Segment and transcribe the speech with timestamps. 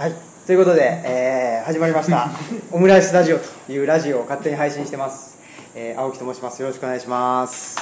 [0.00, 0.14] はい、
[0.46, 2.30] ということで、えー始まりました。
[2.72, 5.36] オムライスラジオというラジオを勝手に配信してます、
[5.74, 6.62] えー青木と申します。
[6.62, 7.76] よろしくお願いします。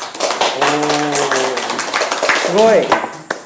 [0.61, 1.15] おー。
[1.15, 2.85] すごい。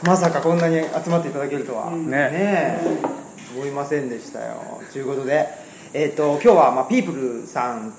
[0.04, 2.30] まさかこんなに集まっていただけるとは、ね。
[2.32, 2.80] え。
[3.54, 4.54] 思いませんでしたよ。
[4.90, 5.50] ということで、
[5.92, 7.92] えー、と今日は、まあ、ピープルさん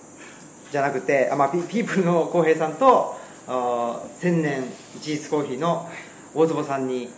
[0.72, 3.16] じゃなくてあ、まあ、ピピープルの浩平さんと
[3.48, 4.64] あー千年
[5.04, 5.88] チーズコーヒーの
[6.34, 7.12] 大坪さんに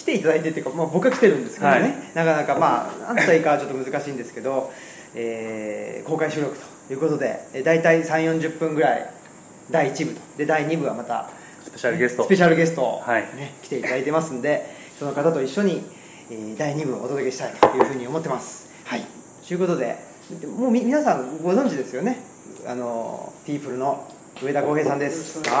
[0.00, 1.90] 来ていただいてっていうか、まあ、僕は来てるんですけどね、はい。
[2.14, 4.72] なかなかまあ何と言ったらいいかはちょっと難しいんですけど、
[5.14, 6.56] えー公開収録
[6.88, 9.10] ということでえー大体3 4 0分ぐらい
[9.70, 10.20] 第1部と。
[10.38, 11.28] で第2部はまた
[11.62, 12.24] スペシャルゲスト。
[12.24, 13.22] スペシャルゲストを、はい。
[13.36, 15.84] ね来ていただいてますんでその方と一緒に、
[16.30, 18.70] えー第2部をお届けしたいというふうに思ってます。
[18.86, 19.04] はい。
[19.46, 19.98] ということで
[20.56, 22.24] もうみ皆さんご存知ですよね。
[22.66, 24.10] あのピープルの
[24.42, 25.38] 上田浩平さんです。
[25.50, 25.60] あ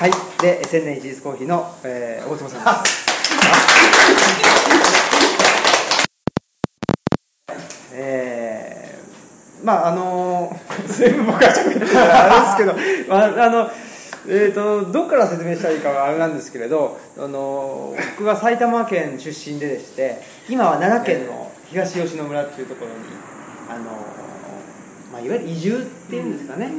[0.00, 3.10] はいで千年一日コーヒーの、えー大坪さんです。
[7.92, 8.60] えー
[9.64, 12.74] まああの 全部僕が喋ってるからあれですけど、
[13.08, 13.70] まあ、あの
[14.26, 22.96] えー、とどっから説明したらいいかはあれなんですけれどあの僕が埼玉県出身ででして今は奈良県の東吉野村っていうところに
[23.68, 23.84] あの、
[25.12, 26.70] まあ、いわゆる移住っていうんですかね、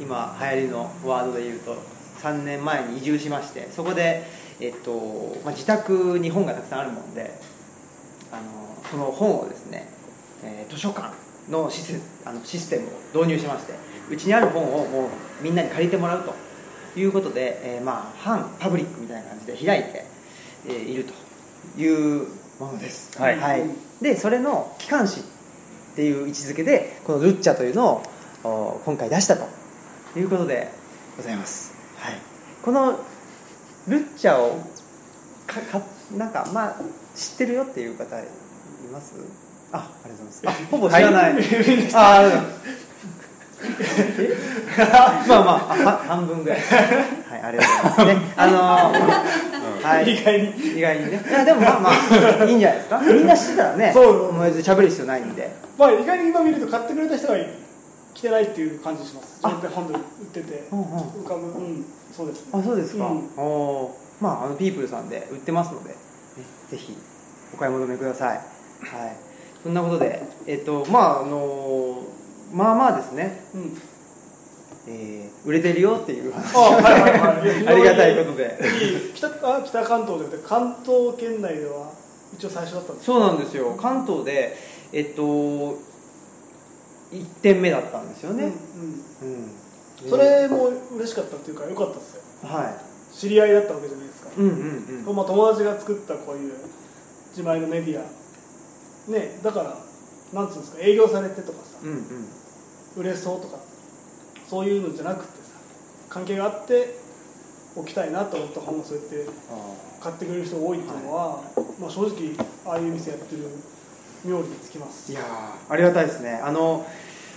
[0.00, 1.76] 今流行りのワードで言うと
[2.22, 4.24] 3年前に移住しましてそこで、
[4.60, 7.32] えっとまあ、自宅に本がたくさんあるもんで
[8.30, 8.42] あの
[8.90, 9.88] その本をですね、
[10.42, 11.12] えー図書館
[11.50, 13.74] のシスあのシステムを導入しまして
[14.10, 15.08] うちにある本をもう
[15.42, 16.34] みんなに借りてもらうと
[16.98, 20.06] いうことで、えーまあ反パブリックみたいな感じで開いて、
[20.66, 22.28] えーいるという
[22.60, 23.70] ものです、はい。
[24.00, 28.02] でそれの機関誌っていう位置づけでこのルッチャというのを
[28.44, 29.46] お今回出したと
[30.18, 30.68] いうことで
[31.16, 31.71] ございます、はい、
[32.62, 32.98] この
[33.88, 34.60] ルッチャを
[35.46, 35.82] かか
[36.16, 36.76] なんかまあ
[37.16, 38.24] 知ってるよっていう方い
[38.92, 39.14] ます？
[39.72, 40.64] あありがとうございます。
[40.64, 42.62] あほぼ知らない、あありがとうございます
[44.18, 44.36] え？
[45.28, 46.60] まあまああは半分ぐらい。
[46.60, 48.26] はいありがとうございます。
[48.26, 50.14] ねあのー はい。
[50.14, 50.78] 意外に。
[50.78, 51.24] 意外にね。
[51.28, 52.98] いやでもまあまあいいんじゃないですか？
[53.06, 54.40] みんな知ってたらねそう。
[54.40, 55.50] 別に喋る必要ないんで。
[55.78, 57.34] まあ意外に今見ると買ってくれた人が
[58.14, 59.40] 来てないっていう感じします。
[59.42, 60.68] 自分で本で売ってて。
[60.70, 60.86] うんうん。
[61.24, 62.50] 浮かぶうんそうですね。
[62.52, 63.18] あそうですか、うん。
[63.36, 63.92] おー。
[64.20, 65.96] まああのピープルさんで売ってますので、ね、
[66.70, 66.96] ぜひ
[67.54, 68.36] お買い求めください。
[68.36, 68.46] はい。
[69.62, 72.02] そんなことでえっとまああの
[72.52, 73.76] まあまあですね、うん。
[74.88, 76.56] えー売れてるよっていう話。
[76.56, 77.48] あはいはいはい。
[77.66, 78.56] ありがたいことで。
[79.14, 81.90] 北あ北関東じゃなくて関東圏内では
[82.34, 83.74] 一応最初だったんですそうなんですよ。
[83.80, 84.56] 関東で
[84.92, 85.76] えっと1
[87.42, 88.52] 点目だったんですよね、
[89.22, 89.34] うんうん。
[89.34, 89.50] うん
[90.08, 92.22] それも嬉しかったっていうか良かったですよ。
[92.48, 92.78] は
[93.12, 94.30] 知り合いだったわけじゃないですか。
[94.30, 95.16] いうんうんうん。
[95.16, 96.52] まあ、友達が作ったこういう
[97.30, 99.10] 自前のメディア。
[99.10, 99.76] ねだから
[100.32, 102.02] なんつうんですか営業されてとかさうんうん。
[102.96, 103.58] 売れそうとか
[104.48, 105.58] そういうのじゃなくてさ
[106.08, 106.94] 関係があって
[107.74, 111.40] 置きたいなと思った本をそうやってあ買ってくれる人が多いっていうのは、
[111.80, 112.36] まあ、正直
[112.66, 113.42] ああいう店やってる
[114.24, 115.10] 妙につきます。
[115.10, 116.40] ーいやーありがたいですね。
[116.44, 116.86] あの、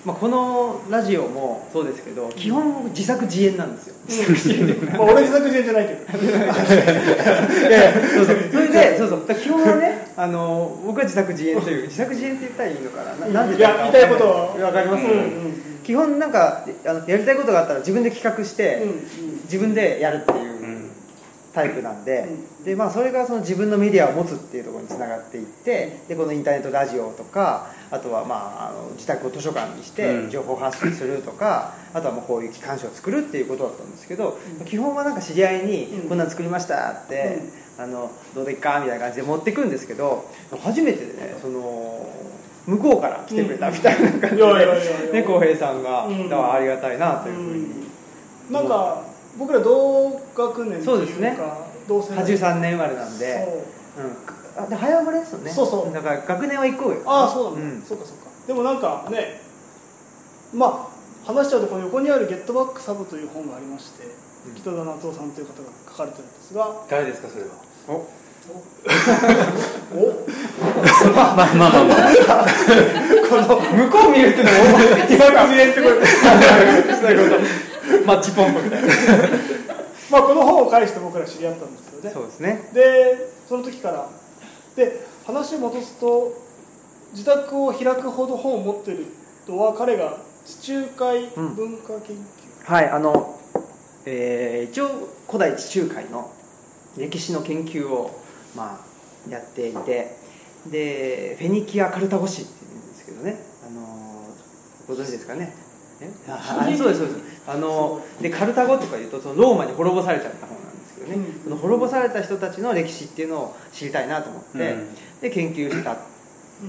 [0.06, 3.96] まあ、このラジオもそうですけど基本自作自演なんですよ。
[4.94, 6.00] まあ、俺自作自演じゃないけど。
[8.14, 8.38] そうそう。
[8.52, 9.36] それでそうそう。
[9.36, 13.28] 基本はねあの僕は自作自演という自作自演って言ったらいいのかな。
[13.28, 14.28] ななんでいや言いたいこと。
[14.28, 15.10] はわかります、うん。
[15.10, 19.42] うん基本なんかあのやりたいことがあったら自分で企画して、うんうん。
[19.44, 20.56] 自分でやるっていう
[21.56, 22.28] タイプなんで,、
[22.66, 30.30] でまあ、それがその自分のメディアを持つっていうところにつながっていってでこのインターネットラジオとかあとは、まあ、あの自宅を図書館にしてうん。
[30.30, 37.40] 情報発信するとか、あとはもうこういう機関誌を作るっていうことだったんですけど、基本はなんか知り合いにうん「こんなん作りました」って、
[37.78, 38.80] あのどうでっか？
[38.80, 40.30] みたいな感じで持ってくんですけど
[40.64, 42.08] 初めてでねその
[42.66, 44.38] 向こうから来てくれたみたいな感じ
[45.12, 46.30] で浩平さんが、うん。
[46.30, 47.86] だからありがたいなというふうに。
[48.52, 49.04] なんか
[49.38, 51.30] 僕ら同学年ってそうですね。
[51.30, 51.58] いうか
[51.88, 52.26] 同世代。
[52.26, 53.64] 83年生まれなんで。
[53.98, 55.52] うん、あで早生まれですよね。
[55.52, 55.94] そうそう。
[55.94, 57.02] だから学年は行こうよ。
[57.06, 57.70] ああそうなん。
[57.70, 58.26] だ、うんそうかそうか。
[58.48, 59.42] でもなんかね
[60.54, 60.88] ま
[61.26, 64.04] あ話しちゃうとこの横にある「ゲットバックサブ」という本がありまして、
[64.48, 64.56] うん。
[64.56, 66.70] 北田夏夫さんという方が書かれてるんですが。
[66.90, 67.50] 誰ですかそれは？
[67.90, 67.92] お？
[67.94, 68.04] お？
[71.16, 71.86] まあまあまあま
[72.44, 72.46] あ。
[72.46, 74.56] 向こう見るってのも
[75.10, 77.42] 自作自演ってことそういうこと
[78.06, 78.88] マッチポンプみたいな。
[80.12, 82.12] まあこの本を介して僕ら知り合ったんですよね。
[82.14, 82.70] そうですね。
[82.74, 84.08] でその時から
[84.76, 86.34] で話を戻すと
[87.14, 89.06] 自宅を開くほど本を持ってる
[89.48, 93.40] のは彼が地中海文化研究、はいあの、
[94.06, 94.90] えー一応
[95.28, 96.32] 古代地中海の
[96.98, 98.20] 歴史の研究を
[98.56, 98.80] ま
[99.28, 100.16] あやっていて
[100.68, 103.40] でフェニキア・カルタゴ市っていうんですけどね。
[103.66, 103.82] あの
[104.88, 105.54] ご存知ですかね？
[106.02, 106.10] え？
[106.78, 107.20] そうですそうです。
[107.48, 110.65] あのでカルタゴとかいうとそのローマに滅ぼされちゃった方なん
[110.96, 111.44] ですけどね、うん。
[111.44, 114.96] その滅ぼされた人たちの歴史っていうのを知りたいなと思って、うん。
[115.22, 115.98] で研究した。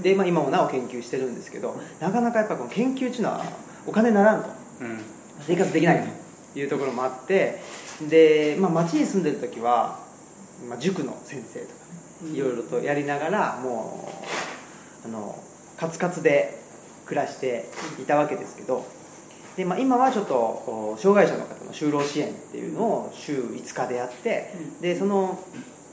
[0.01, 3.45] で、まあ、今もなお研究してるんですけどなかなかやっぱこの研究っていうのは
[3.85, 4.49] お金にならんと。
[4.81, 4.99] うん。
[5.41, 6.03] 生活できない
[6.53, 7.61] というところもあって
[8.09, 9.99] で、まあ、町に住んでる時は、
[10.67, 11.73] まあ、塾の先生とか
[12.23, 12.33] うん。
[12.33, 14.11] ねいろいろとやりながらも
[15.03, 15.41] うあの
[15.77, 16.59] カツカツで
[17.05, 17.69] 暮らして
[18.01, 18.85] いたわけですけど
[19.57, 25.39] で、まあ、今はちょっと障害者の方の就労支援っていうのを週5日でやってでその、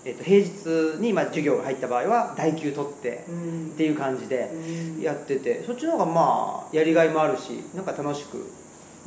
[0.05, 3.71] えっと平日にまあ授業が入った場合は代休取ってうん。
[3.73, 5.01] っていう感じでうん。
[5.01, 8.37] やっててそっちの方がまあやりがいもあるしなんか楽しく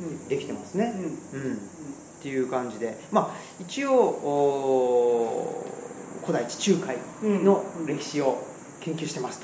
[0.00, 0.28] うん。
[0.28, 0.92] できてますね、
[1.32, 1.40] うん。
[1.40, 1.58] うん、っ
[2.20, 5.66] ていう感じで、まあ、一応お
[6.26, 8.44] 古代地中海の歴史を
[8.80, 9.40] 研究してます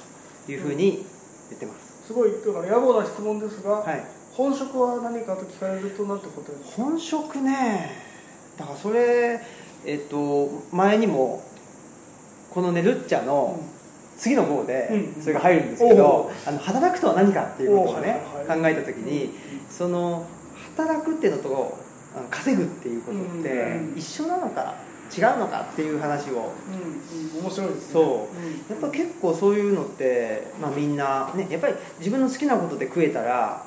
[0.47, 1.05] というふうに
[1.51, 4.05] 言ってます、すごいだから野暮な質問ですが、はい、
[4.37, 7.91] 本職は何かと聞かれるとなんて答えます本職ね
[8.59, 9.41] だからそれ
[9.87, 11.43] えっと前にも
[12.51, 13.61] このねルッチャの
[14.17, 15.23] 次の号でうん。
[15.23, 19.31] それが入るんですけおど、あの働くとは何かっていうことをねおはい考えた時に
[19.69, 20.27] その
[20.77, 21.79] 働くっていうのと
[22.17, 24.77] あの稼ぐっていうことってうん一緒なのか
[25.17, 26.33] 違うのかっていう話を。
[26.33, 27.43] うんうん。
[27.43, 27.93] 面白いですね。
[27.93, 28.01] そ
[28.33, 28.37] う。
[28.37, 28.53] うん。
[28.71, 33.65] やっぱ結構そういうのって、まあ、みんなねやっぱり自分の好きなことで食えたら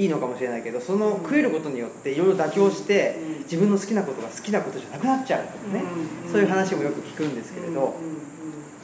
[0.00, 3.42] いいのかもしれないけどその食えることによっていろいろ妥協してうん。
[3.50, 5.82] 自分の好きなことが好きなことじゃなくなっちゃうとかね。
[6.24, 7.94] うんそういう話もよく聞くんですけれど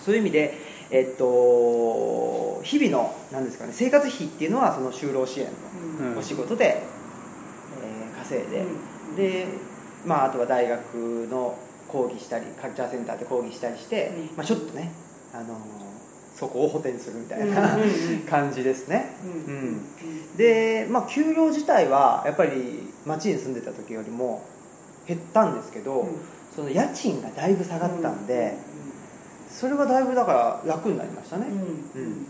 [0.05, 0.55] そういう意味で、
[0.91, 5.49] えっと、日々のなんですか、ね、生活費っていうのはその就労支援
[6.01, 6.15] うん。
[6.15, 6.83] のお仕事で、
[7.85, 9.17] えー稼いで、うん。
[9.17, 9.47] で、
[10.05, 14.37] まあ、あとは大学の講義したりカルチャーセンターで講義したりして、うん。
[14.37, 14.93] まあ、ちょっとね、
[15.33, 15.86] あのー
[16.39, 18.19] そこを補填するみたいな、うんうんうん。
[18.21, 19.55] 感じですね、うん。
[19.55, 19.59] う
[20.35, 20.37] ん。
[20.37, 24.45] で、まあ、給料自体はやっぱり町に住んでた時よりも
[25.07, 26.17] 減ったんですけど、うん。
[26.55, 28.57] その家賃がだいぶ下がったんで、
[29.51, 31.53] それはだいぶだから楽になりましたね、うん。
[31.53, 31.59] うん。
[31.59, 32.27] うん。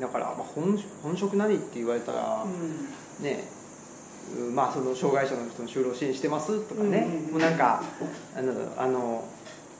[0.00, 3.44] だから、まあ、本本職何って言われたら、うんね
[4.38, 7.26] うんまあその障害者の人の就労支援してますとかね、うん。
[7.26, 7.32] うん。
[7.32, 7.82] もうなんか
[8.36, 9.24] あのあの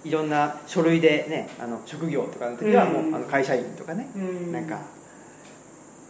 [0.06, 4.53] いろんな書類でねあの職業とかの時はもう、うんあの会社員とかね、うん。
[4.53, 4.79] なんか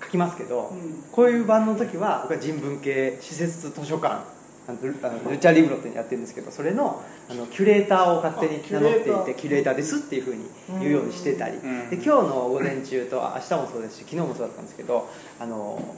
[0.02, 1.02] 書きますけど、うん。
[1.10, 4.24] こういう版の時は僕は人文系施設図書館
[4.68, 7.00] あのルチャリブロってやってるんですけどそれの
[7.30, 8.92] あのキュレーターを勝手に名乗っ
[9.24, 9.76] ていてキュレーター。
[9.76, 10.44] ですっていうふうに
[10.80, 11.88] 言うようにしてたり、うん。
[11.88, 15.08] で今日の午前中とあ明日もそうですし昨日もそうだったんですけど
[15.40, 15.96] あの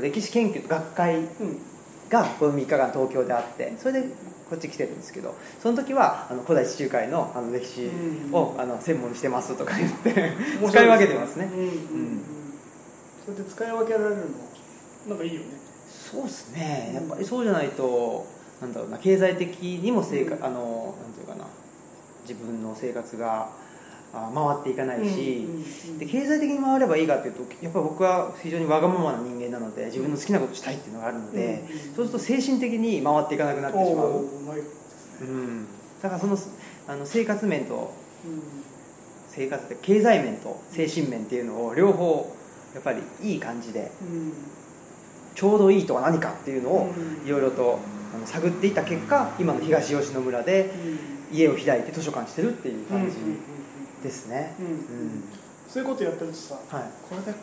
[0.00, 1.26] 歴史研究と学会うん
[2.08, 4.08] がこの3日間東京であってそれで
[4.48, 7.90] こっち来てるんですけどその時はあの古代地中海のあの歴史
[8.32, 10.32] を、あの専門にしてますとか言って
[10.68, 11.50] 使い分けてますね。
[11.52, 12.20] うんうんうん。
[13.24, 14.22] それで使い分けられるの
[15.08, 15.46] なんかいいよね。
[15.88, 16.92] そうですね。
[16.94, 18.24] やっぱりそうじゃないと
[18.60, 21.44] なんだろうな経済的にも生活、あのなんていうかな
[22.22, 23.50] 自分の生活が
[24.16, 25.46] あ回っていかないし、
[25.98, 34.24] で経済的に回ればいいかというとやっぱり僕は非常にわがままな人間なので自分の好きなことしたいっていうのがあるので、うんそうすると精神的に回っていかなくなってしまう、
[35.20, 35.66] うん、
[36.02, 36.38] だからその
[36.88, 38.66] あの生活面とうん。
[39.28, 42.34] 生活で経済面と精神面っていうのを両方
[42.72, 44.32] やっぱりいい感じでうん。
[45.34, 47.26] ちょうどいいとは何かっていうのをうん。
[47.26, 47.78] いろいろと
[48.24, 50.70] 探っていった結果今の東吉野村で
[51.32, 53.16] 家を開いて図書館してるっていう感じ
[54.02, 54.54] ですね。
[54.58, 54.66] うん。
[54.66, 54.72] うん。
[54.72, 54.78] うん
[55.68, 56.84] そういうことやってるとさはい。
[57.10, 57.38] これで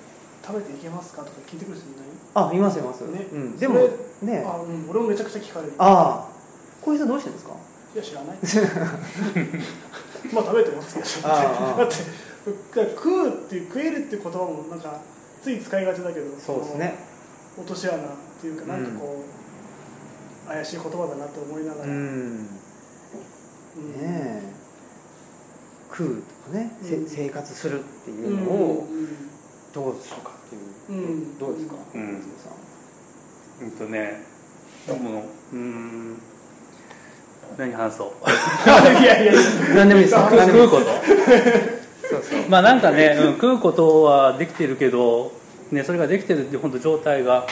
[0.46, 2.08] 食べていけますかとか聞いてくる人いない？
[2.36, 3.28] あいますいます、ね。
[3.32, 3.80] うん、でも
[4.20, 5.74] そねあ、うん、俺もめちゃくちゃ聞かれる。
[5.78, 6.34] ああ。
[6.82, 7.56] 小平さんどうしてるんですか？
[7.94, 8.38] いや知らない。
[10.34, 11.28] まあ食べてますけど。
[11.28, 11.96] だって
[12.96, 15.00] 食うっていう食えるっていう言葉もなんか
[15.42, 16.96] つい使いがちだけどそうですね。
[17.58, 18.00] 落とし穴っ
[18.42, 19.24] ていうかなんかこ
[20.46, 21.94] う、怪しい言葉だなって思いながら、うん。
[21.94, 22.44] うん。
[22.44, 22.48] ね
[24.02, 24.42] え
[25.96, 27.08] 食うとかね、せうん。
[27.08, 28.58] 生活するっていううんのうん。
[28.58, 28.88] を
[29.74, 31.38] どうしようかっていう、うん。
[31.38, 32.02] どうですか、うん。
[32.02, 32.50] さ
[33.64, 33.66] ん。
[33.66, 34.24] うんとね
[34.88, 35.24] でも
[35.54, 35.56] う？
[35.56, 36.18] ーん。
[37.58, 38.10] 何話そう？
[39.02, 39.34] いやいや
[39.76, 40.16] 何でもいいです。
[40.20, 40.70] 食う。
[40.70, 40.86] こと
[42.10, 42.50] そうそう。
[42.50, 45.32] まあなんかね、うん、食うことはできてるけど、
[45.72, 47.46] ね、それができてるって本当状態が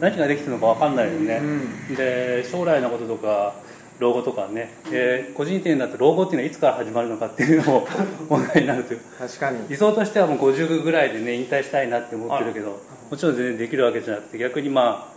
[0.00, 1.94] 何ができてるのか分かんないよね、うん。
[1.94, 3.54] で将来のこととか
[3.98, 7.88] 老後とかね、で個人店だと老後っていうのはいつから始まるのかっていうのも
[8.28, 9.00] 問題になるという。
[9.18, 9.58] 確かに。
[9.68, 12.78] 理想としてはもう50ぐらいでね引退したいなって思ってるけど
[13.10, 15.16] もちろん全然できるわけじゃなくて逆にまあ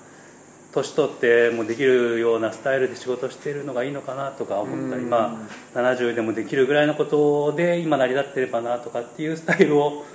[0.71, 5.09] 年取ってもできるようなスタイルで仕事しているのがいいのかなとか思ったり、うん。
[5.09, 5.38] ま
[5.74, 10.05] あ、70でもできるぐらいのことで今成り立ってればなとかっていうスタイルを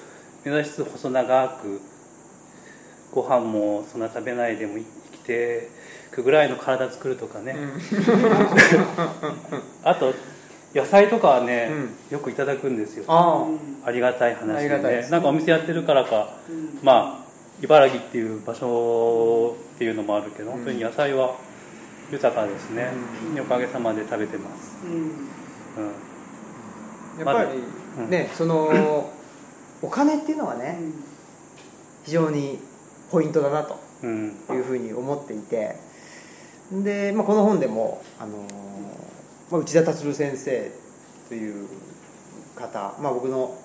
[0.45, 1.81] 目指しつつ細長く
[3.13, 5.84] ご飯もそんな食べないでも生きてい
[6.15, 7.57] くぐらいの体作るとかね、
[9.83, 10.15] あと
[10.75, 11.71] 野菜とかはね、
[12.11, 13.05] よくいただくんですよ。
[13.09, 13.47] あ
[13.85, 13.91] あ。
[13.91, 14.83] りがたい話でね。
[15.03, 16.37] ねなんかお店やってるからか、
[16.83, 17.25] まあ
[17.63, 21.35] 茨城っていう場所っていうのもあるけど、本当に野菜は
[22.13, 22.93] 豊かですね、
[23.41, 24.77] おかげさまで食べてます、
[27.19, 27.49] やっぱり
[27.99, 28.11] うん。
[28.11, 29.11] ねその
[29.83, 30.79] お金っていうのはね
[32.05, 32.59] 非常に
[33.11, 34.37] ポイントだなとうん。
[34.51, 35.77] いうふうに思っていて
[36.73, 38.39] で、まあ、この本でもあの、
[39.51, 40.71] まあ、内田達先生
[41.29, 41.69] という
[42.57, 43.59] 方、まあ、僕の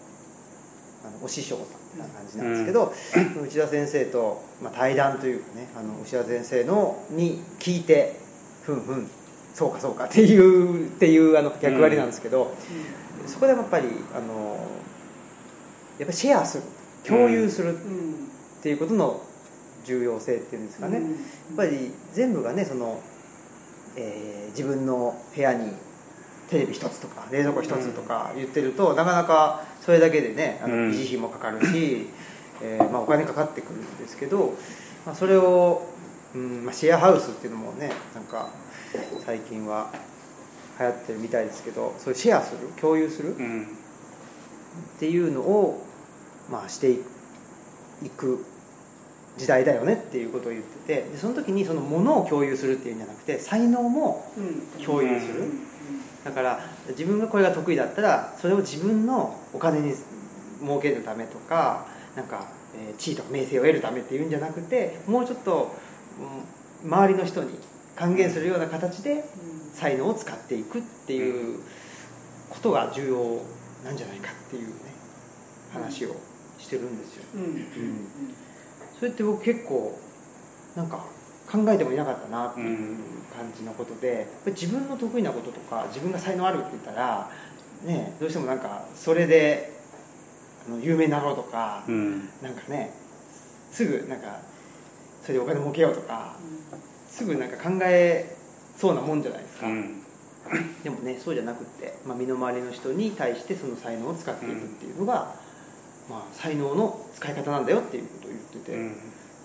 [1.01, 1.63] あのお師匠さ
[1.95, 2.93] んな感じなんですけど、
[3.41, 8.19] 内田先生と、まあ、対談というかねあの内田先生のに聞いて
[8.63, 9.09] ふんふん
[9.53, 12.53] そうかそうかっていうっていうあの役割なんですけど、
[13.25, 14.67] そこでやっぱりあの
[15.97, 16.63] やっぱりシェアする
[17.05, 19.21] 共有するっていうことの
[19.89, 21.03] 重要性っていうんですかね、やっ
[21.57, 23.01] ぱり全部がねその、
[23.95, 25.71] えー自分の部屋に
[26.49, 30.89] テレビ一つとか冷蔵庫一つとか言ってると、なかなかそれだけでねあのうん。
[30.89, 32.07] 維持費もかかるし、
[32.61, 34.55] えーまあ、お金かかってくるんですけど、
[35.05, 35.87] まあ、それを、
[36.33, 38.49] うんまあ、シェアハウスっていうのもねなんか
[39.25, 39.91] 最近は
[40.79, 43.63] 流行ってるみたいですけどそういうシェアする共有するうん。
[43.63, 45.85] っていうのを、
[46.51, 48.45] まあ、していく
[49.39, 54.29] 時代だよねっていうことを言っててでその時にそのものを共有するっていうんじゃなくて才能も
[54.85, 55.45] 共有する、
[56.25, 59.93] だから自分がこれが得意だったらそれを自分のお金に
[60.61, 65.73] 儲けるためとかなんか、え地位とか名声を得るためっていうんじゃなくてもうちょっと、
[66.83, 67.57] 周りの人に
[67.95, 69.23] 還元するような形で
[69.73, 71.59] 才能を使っていくっていう
[72.49, 73.17] ことが重要
[73.85, 74.73] なんじゃないかっていうね
[75.71, 76.15] 話を
[76.57, 77.55] してるんですよ、うん。
[78.99, 79.97] それって僕結構
[80.75, 81.05] なんか
[81.51, 82.97] 考えてもいなかったなっていう
[83.35, 87.31] 感じのことでやっぱり自分の得意なこととか自分が才能あるって言ったら
[87.85, 89.73] ねどうしてもなんかそれで
[90.67, 92.29] あの有名になろうとかうん。
[92.41, 92.93] なんかね
[93.71, 94.39] すぐなんか
[95.23, 96.35] それでお金儲けようとか
[97.07, 98.35] すぐなんか考え
[98.77, 100.01] そうなもんじゃないですか、うん。
[100.83, 105.35] でもねそうじゃなくって、まあ、身の回りの人に対してその才能を使っていくっていうのが、
[106.09, 108.95] まあ、才能の使い方なんだよっていうことを言ってて、うん。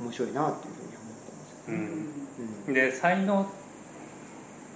[0.00, 2.74] 面白いなっていうふうに思ってます、うん。
[2.74, 3.46] で才能っ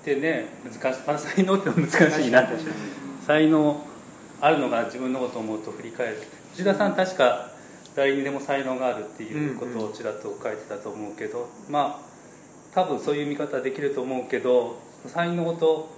[0.04, 2.42] てね難しいまだ才能って難しいな。
[2.42, 2.52] って
[3.26, 3.84] 才能
[4.40, 6.22] あるのが自分のことを思うと振り返る。
[6.54, 7.50] 内田さん確か
[7.96, 12.08] 誰にでも才能があるっていうことをちらっと書いてたと思うけど、まあ
[12.74, 15.97] 多分そういう見方できると思うけど才能と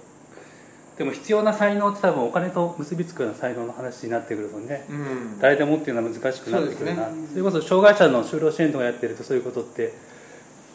[1.01, 4.85] でも必要な才能って多分お金と結びつくような才能の話になってくるとね。
[4.87, 5.39] うん。
[5.39, 7.05] 誰でもっていうのは難しくなってくるな。
[7.05, 9.93] そうそ,、れこそ障害者の就労支援とかやってるとそういうことって、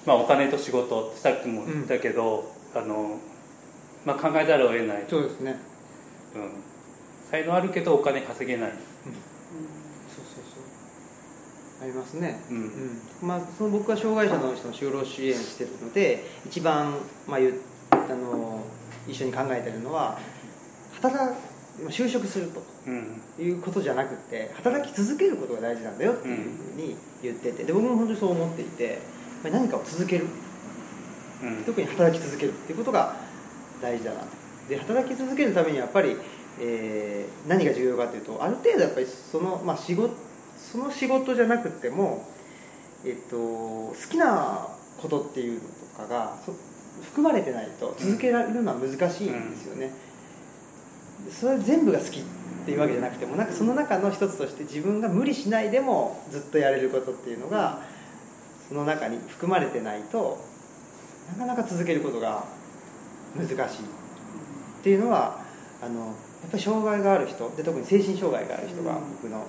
[0.04, 3.20] まあ、お金と仕事ってさっきも言ったけど、あの
[4.04, 5.60] まあ、考えざるを得ない、そうですね。
[6.34, 6.50] うん、
[7.30, 8.80] 才能あるけどお金稼げない、そう
[10.24, 11.84] そうそう。
[11.84, 12.40] ありますね。
[12.50, 12.56] うん。
[12.56, 13.28] うん。
[13.28, 16.96] まあ、その僕は障害者の人の就労支援してるので一番、
[17.28, 17.38] まあ、
[17.92, 18.55] あの
[19.08, 20.18] 一緒に考えてるのは
[21.00, 21.34] 働
[21.88, 28.98] 就職するとうんいうことじゃなくて働き続けることが大事なんだよっていうふうに言っててで僕も本当にそう思っていて
[29.44, 30.26] 何かを続ける。
[31.42, 31.64] うん。
[31.64, 33.14] 特に働き続けるっていうことが
[33.82, 34.20] 大事だな
[34.68, 36.16] で働き続けるためにはやっぱり、
[36.60, 40.14] えー何が重要かというとある程度やっぱりその,、まあ、仕事
[40.56, 42.26] その仕事じゃなくても、
[43.04, 44.66] えっと、好きな
[45.00, 46.52] ことっていうのとかがそ
[47.02, 49.92] 含まれてないと続けられるのは難しいんですよね、
[51.30, 52.22] それ全部が好きっ
[52.64, 57.82] ていうわけじゃなくてもなんかその中の一つとして自分が無理しないでもずっとやれることっていうのが
[58.68, 60.38] その中に含まれてないと
[61.38, 62.44] なかなか続けることが
[63.36, 63.58] 難しいっ
[64.82, 65.40] ていうのは
[65.82, 66.12] あのや
[66.48, 69.46] っぱり障害がある人で特に精神障害がある人が僕の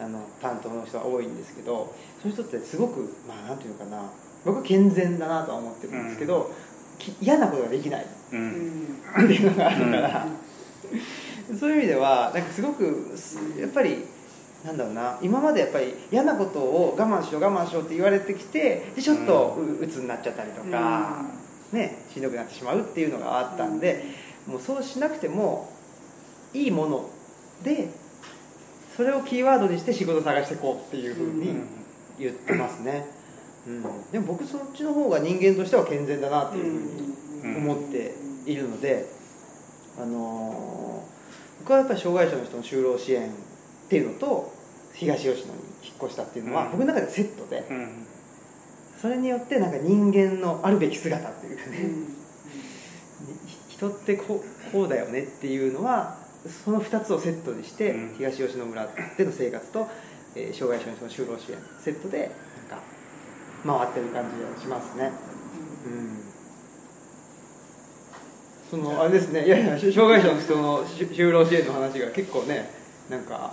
[0.00, 4.10] あの担当の人は多いんですけどそういう人ってすごくまあなんていうのかな
[4.44, 6.69] 僕は健全だなとは思ってるんですけど、き
[7.20, 8.06] 嫌なことができない。
[8.32, 9.00] うん。
[9.24, 10.26] っていうのがあるから、
[11.58, 14.04] そういう意味ではなんかすごくすやっぱり
[14.64, 15.18] なんだろうな。
[15.22, 21.24] 今までやっぱり嫌なことを我慢しよう我慢しようって言われてきてでちょっとう鬱になっちゃったりとか、
[21.72, 24.04] ね、しんどくなってしまうっていうのがあったんで、
[24.46, 25.72] もうそうしなくても
[26.52, 27.10] いいもの
[27.62, 27.88] で
[28.96, 31.54] それをキーワードにして仕事探していこうっていうふうに
[32.18, 33.19] 言ってますね、うん、
[34.12, 37.14] でも僕そっちの方が人間としては健全だなっていうふうに
[37.44, 37.70] うん。
[37.70, 38.14] 思って
[38.46, 39.06] いるので、
[39.98, 41.10] あのー
[41.60, 43.32] 僕はやっぱり障害者の人の就労支援っ
[43.90, 44.50] ていうのと
[44.94, 46.70] 東吉野に引っ越したっていうのは、うん。
[46.72, 48.06] 僕の中でセットでうん。
[49.00, 52.06] それによってなんか人間のあるべき姿っていうかね、うん。
[53.68, 56.16] 人ってこうこうだよねっていうのは
[56.64, 58.14] その2つをセットにして、うん。
[58.16, 58.88] 東吉野村
[59.18, 59.86] での生活と、
[60.34, 62.30] えー障害者の人の就労支援セットで
[63.66, 65.12] 回ってる感じがしますね。
[65.86, 66.18] うん。
[68.70, 69.46] そのあれですね。
[69.46, 72.70] いやいや障害者の人の就就労支援の話が結構ね
[73.08, 73.50] なんかあの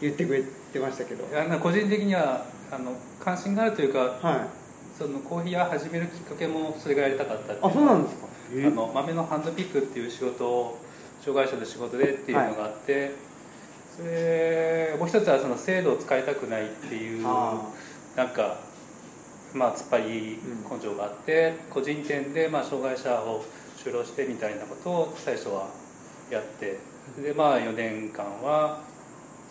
[0.00, 1.26] 言ってくれてましたけど。
[1.28, 4.40] いやなんか個人的にはあの関心があるというかはい。
[4.98, 8.26] そのコーヒー屋始めるきっかけもそれがやりたかったっていあそうなんですか？
[8.26, 10.78] あの豆のハンドピックっていう仕事を
[11.20, 13.10] 障害者の仕事でっていうのがあって、
[13.94, 17.60] それもう一つはその制度を使いたくないっていうあ
[18.16, 18.60] なんか
[19.54, 20.38] まあ突っ張り
[20.70, 23.44] 根性があって、個人店でまあ障害者を
[23.76, 25.68] 就労してみたいなことを最初は
[26.30, 26.78] やって
[27.22, 28.80] でまあ4年間は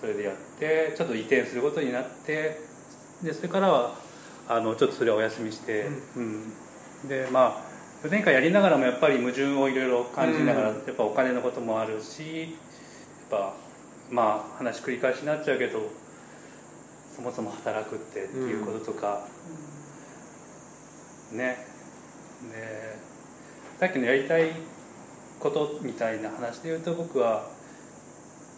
[0.02, 2.60] それでやってちょっと移転することになって
[3.24, 3.96] でそれからは
[4.48, 6.54] あのちょっとそれはお休みして、うん。
[7.08, 7.64] でま
[8.04, 10.76] あ4年間やりながらもやっぱり矛盾をいろいろ感じながら、うん。
[10.86, 12.52] やっぱお金のこともあるしやっ
[13.30, 13.54] ぱ
[14.12, 15.90] まあ話繰り返しになっちゃうけど
[17.16, 19.26] そもそも働くってっていうこととか、
[21.32, 21.58] ね。
[22.52, 22.96] で
[23.80, 24.52] さっきのやりたい
[25.40, 27.48] ことみたいな話で言うと僕は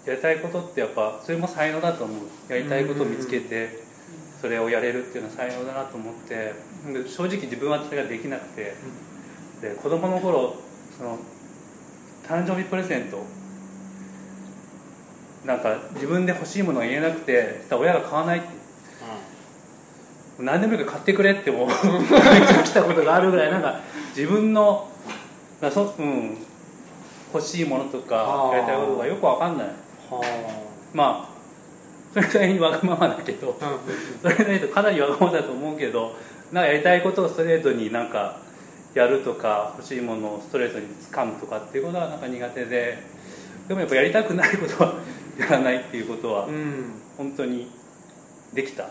[0.05, 2.51] やりたいことってやっぱそれも才能だと思う。
[2.51, 3.87] やりたいことを見つけて
[4.39, 6.53] それをやれるっていうのは才能だなと思って
[6.93, 8.73] で正直自分はそれができなくて
[9.61, 10.55] で子供の頃
[10.97, 11.17] その
[12.27, 13.23] 誕生日プレゼント
[15.45, 18.47] なんか自分で欲しいものが言えなくて親が買わないって
[20.39, 21.69] 何でもいいから買ってくれってもう。
[21.69, 23.81] 来たことがあるぐらいなんか
[24.15, 24.89] 自分の
[25.61, 26.37] だそ、うん、
[27.33, 29.67] 欲しいものとかやりたいことがよくわかんない。
[29.67, 30.63] は
[30.93, 31.37] まあ
[32.13, 33.77] それぐらいにわがままだけどあ、
[34.21, 36.15] それなりとかなりわがままだと思うけど
[36.51, 38.39] なんかやりたいことをストレートになんか
[38.93, 42.97] やるとか欲しいものをストレートに掴むとかっていうことはなんか苦手で。
[43.67, 44.93] でもやっぱやりたくないことは
[45.37, 46.93] やらないっていうことはうん。
[47.17, 47.69] 本当に
[48.53, 48.89] できた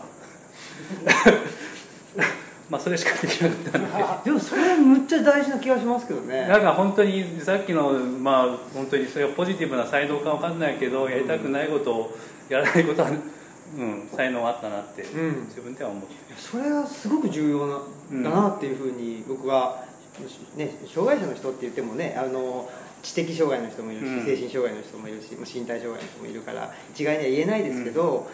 [2.69, 6.47] まあそれしかできなかったんででもそれむっちゃ大事な気がしますけどね。
[6.47, 12.17] なんか本当にさっきのまあ本当にそれはポジティブな才能かわかんないけどやりたくないことを
[12.49, 15.45] やらないことは、うん、才能あったなってうん。
[15.45, 18.23] 自分では思ってそれはすごく重要な、うん。
[18.23, 19.85] だなっていうふうに僕は、
[20.57, 22.69] ね、障害者の人って言ってもねあの
[23.01, 24.25] 知的障害の人もいるし、うん。
[24.25, 28.29] 精神障害の人もいるしまあ身体障害の人もいるから一概には言えないですけど、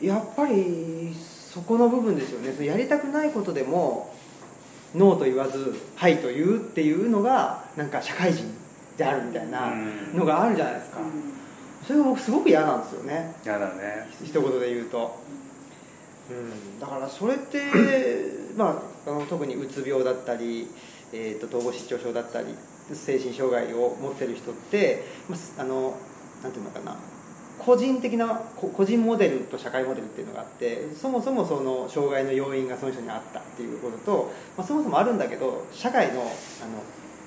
[0.00, 1.12] やっぱり
[1.52, 2.52] そこの部分ですよね。
[2.52, 4.14] そのやりたくないことでも
[4.94, 8.54] ノーと言わず「はい」と言うっていうのがなんか社会人
[8.96, 9.74] であるみたいな
[10.14, 10.98] のがあるじゃないですか、
[11.86, 13.34] それが僕すごく嫌なんですよね。
[13.44, 14.08] 嫌だね。
[14.22, 15.18] 一言で言うと、
[16.30, 17.60] うん、だからそれって、
[18.56, 20.68] まあ、あの特にうつ病だったり、
[21.12, 22.46] えー、と統合失調症だったり
[22.94, 25.94] 精神障害を持ってる人って、まあ、あの
[26.42, 26.96] なんていうのかな
[27.64, 36.28] 個人的な個人モデルと社会モデルっていうのがあってそもそもその障害の要因がその人にあったっていうことと、まあ、そもそもあるんだけど社会のあの、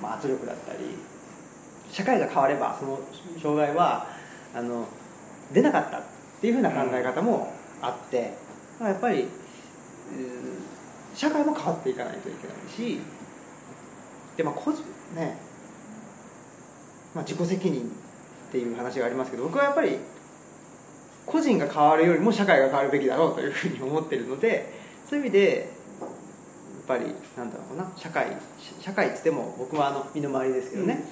[0.01, 0.79] まあ、圧力だったり
[1.89, 2.99] 社会が変わればその
[3.41, 4.07] 障害は
[4.53, 4.87] あの
[5.53, 6.01] 出なかったっ
[6.41, 8.33] ていうふうな考え方もあって、
[8.79, 9.27] まあやっぱり、
[11.13, 12.99] 社会も変わっていかないといけないし
[14.35, 14.81] で、まあ個人
[15.15, 15.37] ね
[17.13, 19.97] まあ、自己責任っていう話がありますけど僕はやっぱり
[21.25, 24.73] 個人が変わるよりも社会が変わるべきだろうというふうに思ってるので
[25.09, 28.27] そういう意味でやっぱりなんだろうな社会
[28.79, 31.03] 社会っつっても僕はあの身の回りですけどね、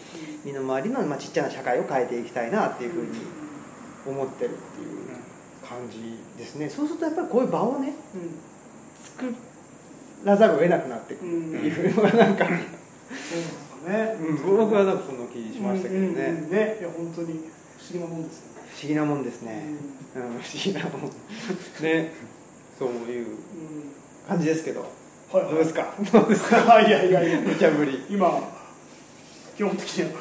[0.45, 3.09] 身の回りの、まあ、ちっちゃな社会を変えていきたいなっていうふうに
[4.05, 5.03] 思ってるっていう
[5.67, 6.69] 感じですね。
[6.69, 7.93] そうするとやっぱりこういう場をね
[9.01, 9.33] 作
[10.23, 14.15] らざるを得なくなってくるっていうのがなんか、そうなんですかね。
[14.19, 18.45] うん、僕はなんかそんな気しましたけどね、うんうんうんねいや本当に不思議なもんですよ。
[18.47, 18.52] ね不
[18.83, 19.63] 思議なもんですね、
[20.15, 21.11] うん、不思議なもん。
[21.83, 22.11] ね。
[22.77, 23.27] そういう。
[23.27, 23.35] うん。
[24.27, 24.81] 感じですけど。
[25.31, 26.79] はいどうですかどうですか？
[26.81, 27.39] いやいやいや。
[27.41, 28.05] 無茶ぶり。
[28.09, 28.29] 今
[29.57, 30.19] 基本的には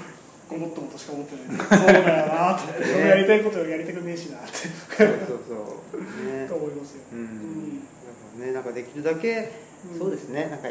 [0.48, 1.58] ごもっともとしか思ってない。
[1.58, 4.48] そうだよなとそれやりたいことをやりたくねえしなって。
[4.96, 6.32] そうそうそう。
[6.32, 6.46] ね。
[6.48, 7.00] と 思いますよ。
[7.12, 7.22] ううん。
[7.24, 9.50] んなんかねなんかできるだけ、
[9.92, 9.98] うん。
[9.98, 10.48] そうですね。
[10.50, 10.68] なんか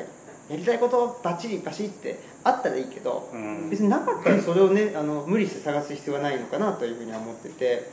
[0.51, 3.69] やりたいことバチリバシってあったらいいけど、うん。
[3.69, 7.89] 別になかったらそれをねあの無理して探す必要はないのかなというふうには思ってて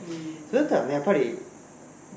[0.49, 1.37] それだったらねやっぱり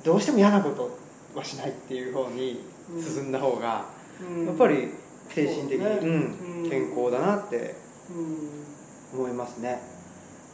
[0.05, 0.99] どうしても嫌なこと
[1.39, 2.61] はしないっていう方に
[3.01, 3.87] 進んだ方が、
[4.21, 4.47] うん。
[4.47, 4.89] やっぱり
[5.29, 6.71] 精神的に、そうんうん。
[6.71, 7.75] 健康だなって
[8.11, 9.19] うん。
[9.21, 9.81] 思いますね。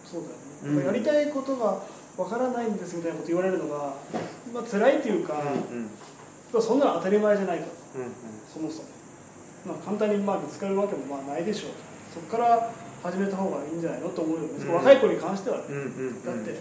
[0.05, 0.35] そうだよ
[0.74, 0.87] ね、うん。
[0.87, 1.83] やりたいことが
[2.16, 3.94] わからないんですみたいなこと言われるのが、
[4.53, 5.85] まあ辛いというか、うん
[6.55, 6.62] うん。
[6.62, 7.70] そんなの当たり前じゃないから
[8.03, 8.12] うんうん。
[8.53, 8.88] そもそも、
[9.68, 11.70] まあ、簡単にまあぶつかるわけもまあないでしょう
[12.14, 12.70] そこから
[13.02, 14.74] 始めた方がいいんじゃないのと思うよね、うん。
[14.74, 15.78] 若い子に関してはね、うんう
[16.11, 16.61] んだって、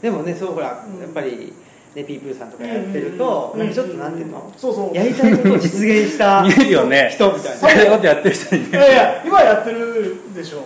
[0.00, 1.00] でもねそうほら、うん。
[1.00, 1.52] やっぱり
[1.94, 4.96] ねピープルさんとかやってると、なんかちょっとなんていうの、そうそう。
[4.96, 7.10] やりたいことを実現した 見えるよね。
[7.12, 7.56] 人みたいな。
[7.56, 8.72] そういうことやってる人にい。
[8.72, 10.62] やいや今やってるでしょう。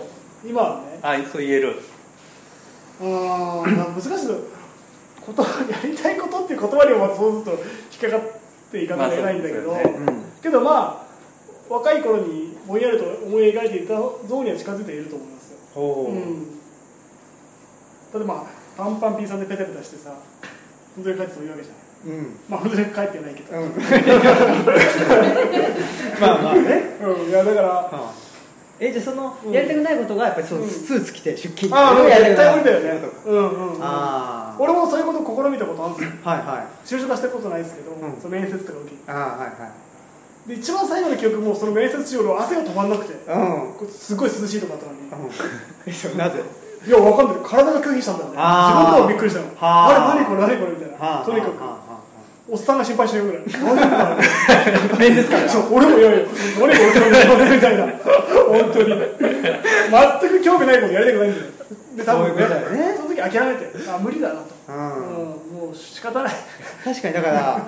[0.47, 0.99] 今はね。
[1.01, 1.75] あそう言える。
[2.99, 4.35] あ難しいの
[5.21, 5.47] ことや
[5.83, 7.63] りたいことっていう言葉にもそうすると
[8.03, 9.77] 引っかかっていかなきゃいけないんだけど、
[10.41, 11.06] けどまあ
[11.69, 15.57] 若い頃にぼんやりと思い描いていたゾーンには近づいていると思いますよ。
[15.73, 16.45] ほう、うん、
[18.13, 18.45] 例えば
[18.77, 20.15] 短パン P さんでペタペタしてさ
[20.95, 21.81] 本当に帰ってそういうわけじゃない。
[22.05, 22.37] うん。
[22.49, 23.69] まあ本当に帰ってないけど、うん。
[26.19, 27.91] まあまあね、うん、いやだから
[28.79, 29.51] えじゃあその、うん。
[29.51, 30.69] やりたくないことがやっぱりそう、うん。
[30.69, 33.07] スーツ着て出勤ああもうやり絶たくない対無理だよね。
[33.25, 34.55] うんうん、うん、ああ。
[34.59, 36.11] 俺もそういうこと試みたことあるんですよ。
[36.23, 36.67] はいはい。
[36.87, 37.99] 就職はしたことないですけど、うん。
[38.21, 39.71] その面接とか受けああはいはい
[40.47, 43.13] で一番最後の記憶もその面接中俺汗が止まんなくて。
[43.13, 43.89] うん。
[43.89, 44.99] すごい涼しいとこあったのに。
[45.01, 46.17] うん。
[46.17, 46.41] なぜ？
[46.87, 47.37] いやわかんない。
[47.43, 48.37] 体が拒否したんだよね。
[48.37, 49.47] 自分でもびっくりしたの。
[49.47, 50.11] はあ。
[50.13, 50.97] あれ何これ何これみたいな。
[51.05, 51.53] はあとにかく
[52.49, 53.41] おっさんが心配してるぐらい。
[54.97, 56.75] 面接官そう俺もいやいや何これ
[57.55, 57.83] みたいな
[58.47, 58.95] 本当に。
[58.95, 61.45] 全く興味ないことやりたくないんだよ。
[61.97, 62.45] で多分ね。
[62.95, 64.75] その時諦めてあ無理だなと、うん。
[64.75, 66.33] うん、もう仕方ない。
[66.85, 67.67] 確かにだから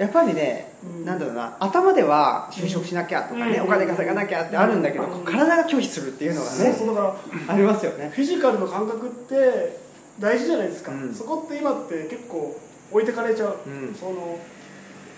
[0.00, 1.04] やっぱりね、うん。
[1.04, 3.64] なんだろうな頭では就職しなきゃとかね、うん。
[3.64, 5.24] お金稼がなきゃってあるんだけど、うん。
[5.26, 7.00] 体が拒否するっていうのがそうねそうだか
[7.46, 8.10] らありますよね。
[8.14, 9.78] フィジカルの感覚って
[10.18, 11.14] 大事じゃないですか、うん。
[11.14, 12.58] そこって今って結構
[12.90, 13.94] 置いてかれちゃう、うん。
[13.94, 14.38] その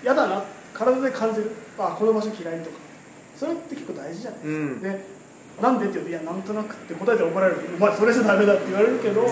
[0.03, 0.43] 嫌だな
[0.75, 1.53] 体で感じる。
[1.79, 2.77] あこの場所嫌いとか。
[3.37, 4.83] それって結構大事じゃないですか、うん。
[4.83, 5.05] で
[5.63, 7.61] なんでって言うといやなんとなくって答えて怒られる。
[7.77, 9.23] お前それじゃダメだって言われるけど、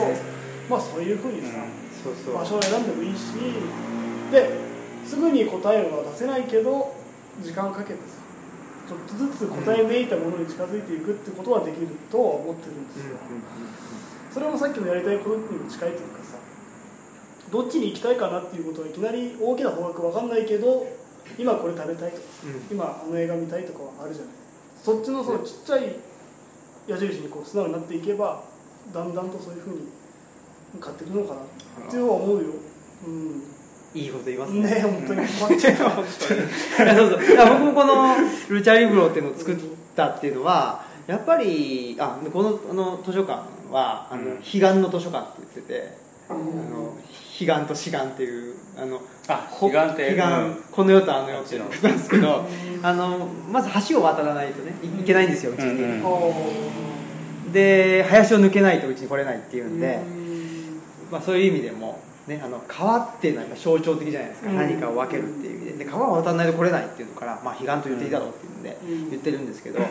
[0.68, 1.58] まあそういうふうにさ、
[2.04, 2.34] そうそう。
[2.34, 3.34] 場所を選んでもいいし。
[4.30, 4.69] で
[5.06, 6.94] すぐに答えは出せないけど
[7.42, 8.20] 時間かけてさ
[8.88, 13.16] ちょっとずつ答えめいたものに近づいていくってことはできるとは思ってるんですよ、
[14.32, 16.38] それもさっきのやりたいことにも近いというかさ
[17.52, 20.86] どっちに行きたいかなっていうことはいきなり大きな方角わかんないけど
[21.38, 22.22] 今これ食べたいとか
[22.70, 24.34] 今あの映画見たいとかはあるじゃない。
[24.82, 25.96] そっちのそのちっちゃい
[26.88, 28.42] 矢印にこう素直になっていけば
[28.92, 29.86] だんだんとそういうふうに
[30.74, 31.40] 向かっていくのかな
[31.86, 32.44] っていうのは思うよ、
[33.06, 33.42] うん、
[33.94, 34.62] いいこと言いますね。
[34.62, 35.74] ね本当に困っちゃう。
[35.74, 35.78] い
[36.86, 37.24] やそうそう。
[37.24, 38.14] いや僕もこの
[38.48, 39.56] ルチャリブロっていうのを作っ
[39.96, 44.36] たっていうのはやっぱりあこのあの図書館はあの、うん。
[44.36, 45.92] 彼岸の図書館って言ってて、
[46.28, 46.94] あの
[47.38, 50.64] 彼岸と志願っていうあのあほ彼岸って彼岸うん。
[50.70, 52.46] この世とあの世っていうことなんですけど
[52.82, 56.34] あのまず橋を渡らないとねいいけないんですようちに、うんうんお
[57.52, 60.80] で林を抜けないとうちに来れないっていうんで、うん。
[61.10, 62.00] まあ、そういう意味でも、
[62.30, 64.56] ね、あの川っていうのはやっぱ象徴的じゃないですか、うん。
[64.56, 65.84] 何かを分けるっていう意味で。
[65.84, 69.10] で川を渡らないと来れないっていうのから、まあ、彼岸と言っていいだろうっていうんでうん。
[69.10, 69.88] 言ってるんですけどや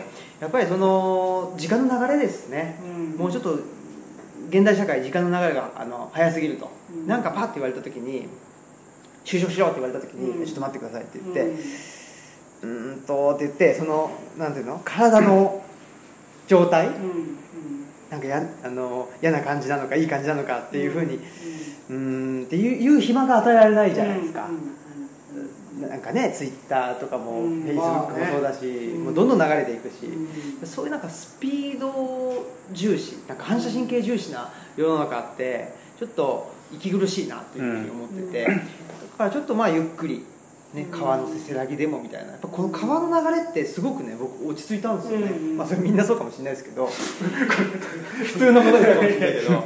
[0.48, 3.16] っぱりその時間の流れですね、うん。
[3.18, 3.58] もうちょっと
[4.48, 7.06] 現代社会時間の流れがあの早すぎると、うん。
[7.06, 8.26] なんかパッて言われた時に
[9.24, 10.46] 就職しろって言われた時に、うん。
[10.46, 11.40] ちょっと待ってくださいって言って、
[12.62, 12.70] うん。
[12.70, 14.80] うーんとって言ってそのなんていうの？
[14.84, 15.62] 体の
[16.46, 16.88] 状態？
[18.10, 21.20] なんかやあの嫌な感じなのかいい感じなのかっていうふうにう
[21.90, 24.48] うーんっていう暇が与えられないじゃないですか、
[25.80, 27.62] なんかねツイッターとかも、うん。
[27.62, 29.04] フェイスブックもそうだし、うん。
[29.04, 30.66] もうどんどん流れていくし、うん。
[30.66, 38.56] そういうなんかスピード重視なんか反射神経重視な世の中ってちょっと息苦しいなというふうに思ってて、うん。
[38.56, 38.62] だ
[39.18, 40.24] からちょっとまあゆっくり、
[40.74, 42.30] ね、うん川のせせらぎでもみたいな。
[42.30, 46.86] やっぱこの川の流れってすごくね僕落ち着いたんですよね、うんまあそれみんなそうかもしれないですけど。
[46.86, 49.46] 普通のこと言うかもしれないけど。
[49.48, 49.56] そう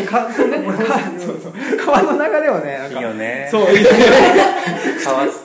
[0.00, 1.52] ねかそうそう。
[1.78, 3.00] 川の流れをねいか。
[3.00, 3.48] いよね。
[3.50, 3.72] そう。
[3.72, 3.90] いいね
[5.02, 5.36] 川好き。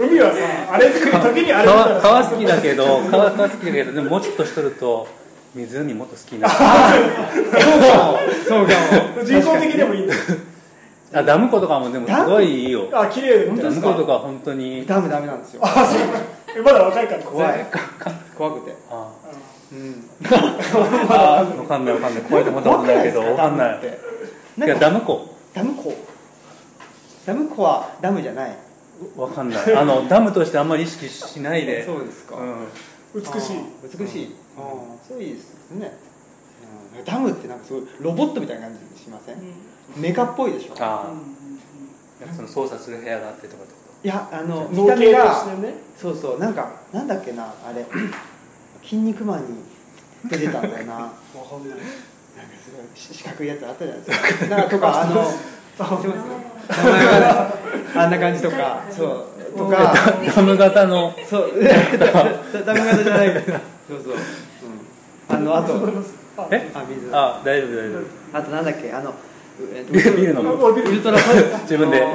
[0.00, 5.08] 海はさあれ作る時にあれだ川川好きだけど川川好きだけどでももうちょっとしとると
[5.54, 6.48] 湖もっと好きにな。
[6.48, 6.54] る
[8.46, 8.72] そうか
[9.16, 9.22] も。
[9.26, 10.14] 人工的でもいいんだ。
[10.14, 10.20] よ
[11.12, 12.88] あダム湖とかもでもすごいいいよ。
[12.92, 14.86] あ綺麗本当ですかム湖とか本当に。
[14.86, 15.60] ダムダメなんですよ。
[15.64, 16.00] あそう。
[16.56, 17.66] えまだ若いから怖い。
[18.36, 18.76] 怖くて。
[18.90, 19.10] あ
[19.72, 20.10] うん。
[21.10, 22.22] あ分かんない分かんない。
[22.22, 23.78] こうやって思ったことないけど分かんない。
[23.78, 23.98] って。
[24.58, 25.34] いやダム湖。
[25.54, 25.94] ダム湖。
[27.26, 28.56] ダム湖はダムじゃない。
[29.16, 29.74] 分かんない。
[29.74, 31.84] あの ダムとしてあんまり意識しないで。
[31.86, 32.68] そうですか、うん。
[33.14, 33.56] 美しい。
[33.98, 34.64] 美しい、あー
[35.08, 35.96] そういいですね、
[36.98, 37.04] うん。
[37.04, 39.36] ダムってなんかすごいロボットみたいな感じしません、
[39.96, 40.74] メカっぽいでしょ。
[40.78, 41.12] あ
[42.20, 45.74] なんかその操作する部屋があってとかってこいやあの見た目がね。
[45.96, 47.86] そうそうなんかなんだっけなあれ。
[48.82, 49.48] 筋肉マンに
[50.30, 50.94] 出てたんだよな。
[50.94, 51.78] なんかわかんない。
[51.78, 54.46] すごいし四角いやつあったじゃないですか。
[54.46, 55.24] なんかとかあの
[57.94, 58.84] あんな感じとか。
[58.90, 59.58] そう。
[59.58, 61.14] とかとダム型の。
[61.28, 61.50] そう。
[61.62, 63.04] ダメ型。
[63.04, 63.32] じゃない。
[63.32, 65.74] けどそうそう、うん、あのあと。
[66.50, 67.14] えあ水。
[67.14, 68.42] ああ大丈夫大丈夫。
[68.42, 69.18] となんだっけあのえっと
[69.58, 72.00] ビールビール飲むあビールウルトラファイ自分で。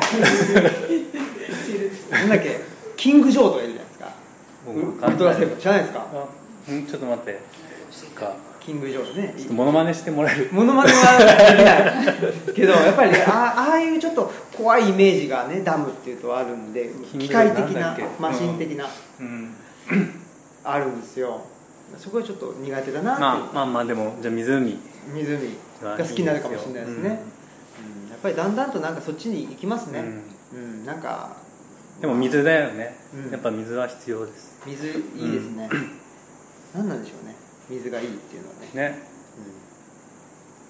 [2.11, 2.61] なんだっけ？
[2.95, 4.09] キングジョーとかいるじゃないですか。
[4.65, 5.99] 僕ウルトラセブン知らないですか？
[6.71, 7.39] んちょっと待って。
[7.91, 8.33] そっか。
[8.61, 9.33] キングジョーね。
[9.37, 10.47] ちょっとモノマネしてもらえる。
[10.51, 18.87] モノマネはできないけどやっぱりねあああいうちょっと怖いイメージがねダムっていうとあるんで機械的なマシン的な、
[19.19, 19.53] うん。
[20.63, 21.41] あるんですよ。
[21.97, 24.79] そこはちょっと苦手だなまあまあまあでもじゃあ湖。
[25.13, 27.09] 湖が好きになるかもしれないですね。
[27.09, 27.32] うん
[28.23, 30.03] ぱりだんだんとなんかそっちに行きますね。
[30.53, 31.35] うん、なんか。
[32.01, 33.31] でも水だよね、うん。
[33.31, 34.59] やっぱ水は必要です。
[34.65, 35.69] 水いいですね、
[36.73, 37.35] 何なんでしょうね。
[37.69, 38.99] 水がいいっていうのはね、ね。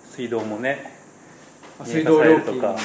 [0.10, 0.92] 水道もね。
[1.80, 2.56] あ水道料金。
[2.56, 2.76] とか。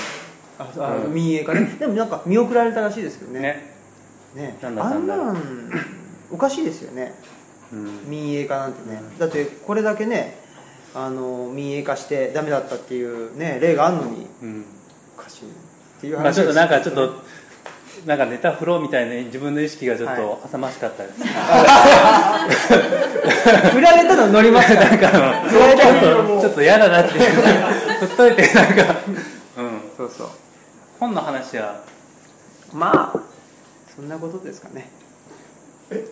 [0.58, 1.64] ああ、うん民営化ね。
[1.78, 3.40] でもなんか見送られたらしいですけどね。
[3.40, 3.76] ね。
[4.34, 4.58] ね。
[4.62, 5.16] なんだあかんだ。
[5.16, 5.72] んなん
[6.30, 7.14] おかしいですよね。
[7.72, 8.08] うん。
[8.08, 9.00] 民営化なんてね。
[9.18, 10.47] だってこれだけね
[11.00, 14.64] あの民営化してダメだったっていうね例があるのにうん。
[15.16, 17.14] おかしいっていうまあちょっとなんかちょっとと
[18.06, 21.18] なんかネタフローみたいな自分の意識がちょっと浅ましかったです、
[23.72, 24.84] 振られたの乗りますか？
[24.84, 25.58] ら なんかちょ
[26.22, 27.34] っとちょっと嫌だなっていう
[28.00, 28.96] ほっといてなんか。
[29.56, 29.80] うん。
[29.96, 30.28] そうそう。
[31.00, 31.80] 本の話は？
[32.72, 33.20] まあ
[33.94, 34.90] そんなことですかね。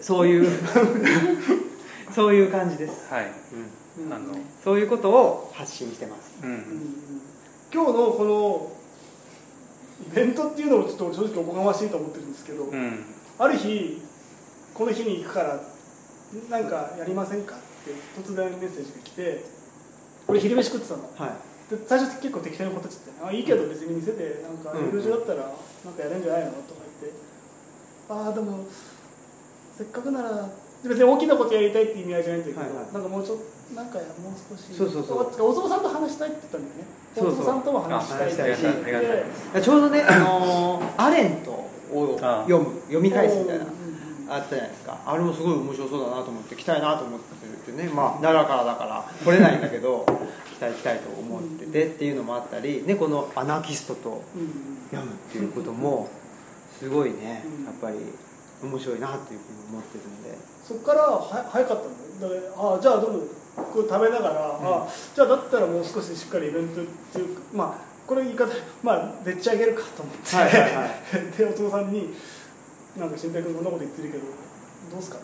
[0.01, 0.51] そういう
[2.15, 3.27] そういう感じです、はい。
[3.27, 6.31] うんあのそういうことを発信してます。
[6.43, 6.63] うん。
[7.73, 8.73] 今日のこの
[10.13, 13.05] イベントっていうのもちょっと正直おこがましいと思ってるんですけど、うん。
[13.39, 14.03] ある日
[14.75, 15.61] この日に行くから
[16.51, 19.45] なんかやりませんかって突然メッセージが来て
[20.29, 21.11] 俺昼飯食ってたの。
[21.17, 21.31] はい。
[21.71, 24.89] で最初結構適当に答えちゃって「あいいけど別に店でなんかうん。
[24.89, 25.55] 営業中だったら
[25.85, 27.19] なんかやれんじゃないの?」とか言って
[28.11, 28.67] 「ああでも
[29.77, 30.49] せっかくなら
[30.85, 32.93] 別に大きなことやりたいって意味合いじゃないんだけど、はいはい。
[32.93, 34.77] なんかもうちょっとなんかもう少し。
[34.77, 35.19] そうそうそう。
[35.19, 36.87] おお相撲さんと話したいって言ったんだよね。
[37.15, 37.41] そうそう。
[37.41, 43.71] お相撲さんとも話したいしちょうどね、あのーアレントをあ読む読み返すみたいなうん
[44.29, 44.99] あったじゃないですか。
[45.07, 50.07] あれもすごい面白そうだなと思って来たいなと思っててねまあ奈良からだから来れないんだけど
[50.55, 54.23] 来たい来たいと思っててっていうのもあったり、ね、このアナキストと
[54.91, 56.09] 読むっていうことも
[56.79, 57.99] すごいねうんやっぱり
[58.63, 60.57] 面白いなっていうふうに思ってるんで。
[60.67, 63.19] そこからは早かったんだよだからあじゃあどうも
[63.57, 68.47] こう食べながら、あじゃあだったらもう少ししっかりイベントっていうかまあこれ言い方
[68.83, 70.89] まあでっち上げるかと思って、はいはいは
[71.37, 72.15] でお父さんに
[72.97, 74.25] 「なんか新平君こんなこと言ってるけど
[74.93, 75.23] どうすかね?」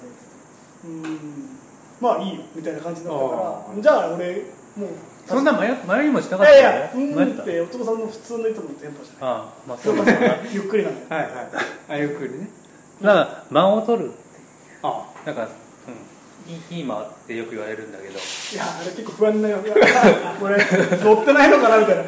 [0.85, 1.59] うーん。
[2.01, 4.35] まあいいよみたいな感じだったからあじゃあ俺
[4.77, 4.89] もう
[5.29, 7.43] そんな迷迷いもしなかいったやいやう迷っーんった。
[7.45, 9.35] てお父さんの普通のいつものテンポじゃない。
[9.35, 11.23] ああまあそうなんだなゆっくりなんだよ。
[11.23, 11.49] はいはい。
[11.91, 12.49] あゆっくりね。
[13.03, 14.11] だから間を取る。
[14.83, 15.05] あ。
[15.25, 15.49] なんか、う
[16.71, 16.87] いいいっ
[17.27, 19.59] てよく言われるんだけどいやあれ結構不安なよ
[20.41, 20.57] これ
[21.03, 22.03] 乗ってないのかなみたいな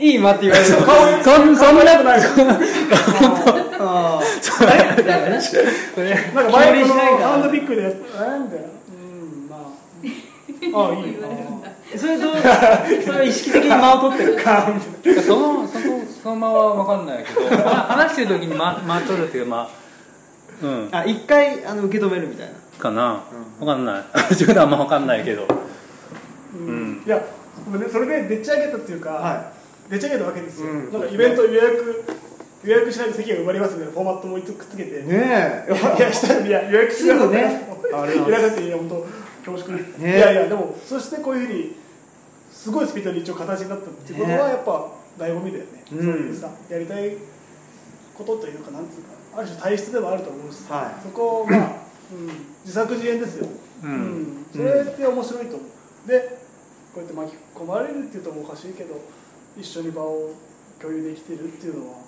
[0.00, 0.70] いいいい間って言われる
[1.22, 1.82] そんそんな
[3.84, 5.30] あーあれみたい
[6.34, 11.20] なんか前の気乗りしないんだハンドピックでやってあなんだようんまあああいいよ
[11.96, 12.34] それどう
[13.04, 14.66] それ意識的に間を取ってるか
[15.26, 19.68] そのそのその間は分かんないけど話してる時に間間取るっていう間
[20.62, 20.88] うん。
[20.92, 22.52] あ一回あの受け止めるみたいな。
[22.78, 23.22] かな、
[23.60, 24.04] う分かんない。
[24.30, 25.46] 自分ではあんま分かんないけど。
[26.54, 26.66] うん。
[26.66, 27.02] うん。
[27.06, 27.22] いや
[27.64, 27.88] ごめんね。
[27.90, 29.52] それででっち上げたっていうか、は
[29.90, 30.92] でっち上げたわけですよ、うん。
[30.92, 32.04] なんかイベント予約
[32.64, 35.98] 予約しないと席が埋まりますみたいなフォーマットもいつくっつけて、いねえ。
[35.98, 37.72] いやしたらいや予約しなかったらすぐね。
[37.92, 38.42] あれいなんです。
[38.42, 39.06] らなくていや本当
[39.44, 41.76] 恐縮です、ねいやいやでもそしてこういうふうに
[42.50, 45.98] すごいスピードで一応形になったっていうことはねやっぱ醍醐味だよね、うん。
[45.98, 47.16] そういうさやりたい
[48.14, 51.02] ことというかなんつうかある種体質でもあると思うし、はい。
[51.02, 51.76] そこをまあ、
[52.12, 52.26] うん、
[52.64, 53.48] 自作自演ですよ、
[53.84, 54.46] うん。
[54.52, 56.08] それって面白いと思う。
[56.08, 56.38] で
[56.94, 59.00] こうやって巻き込まれるっていうともおかしいけど
[59.58, 60.34] 一緒に場を
[60.80, 61.98] 共有できてるっていうのは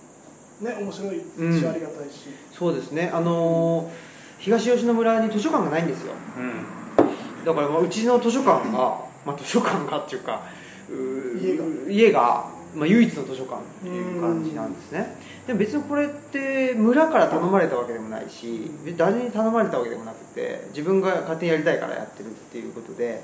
[0.61, 2.29] ね面白いし、うんありがたいし。
[2.53, 3.11] そうですね。
[3.13, 6.13] あのー東吉野村に図書館がないんですよ。
[6.37, 7.45] うん。
[7.45, 10.43] だからまあうちの図書館が、まあ、図書館がっていうか
[10.91, 11.65] う家が。
[11.89, 23.23] 家が、まあ、唯一の図書館っていう感じなんですねでも別にこれって村から頼まれたわけでもないし誰に頼まれたわけでもなくて自分が勝手にやりたいからやってるっていうことで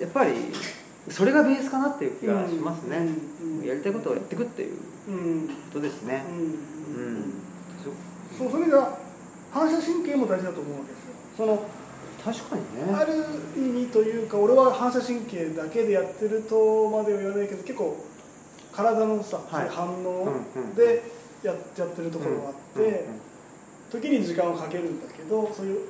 [0.00, 0.34] やっぱり
[1.08, 3.58] それがベースかなっていう気がしますね、うん。
[3.58, 5.10] うんやりたいことをやっていくっていうう
[5.44, 6.22] んことですね。
[6.28, 6.36] うん。
[6.36, 7.24] うん、
[7.82, 8.98] そうそういう意味では
[9.50, 11.14] 反射神経も大事だと思うわけですよ。
[11.36, 11.66] その
[12.22, 13.12] 確かにあね
[13.56, 18.04] る意味というか俺は反射神経だけでやってるとまでは言わないけど結構
[18.74, 19.68] 体のさ、はい。
[19.68, 21.02] 反応うんうんで
[21.42, 23.20] やっやってるところがあって、うんうん
[23.90, 25.80] 時に時間をかけるんだけどそういう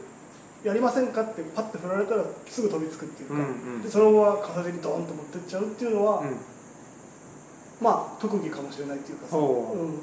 [0.63, 3.83] やりませんかってパッて振られたらすぐ飛びつくっていうか、うんうん。
[3.83, 6.37] でそのまま片手にドーンと持ってっちゃうっていうのは、うん。
[7.81, 9.79] まあ特技かもしれないっていうかさ、ほう。
[9.79, 9.99] うんうん、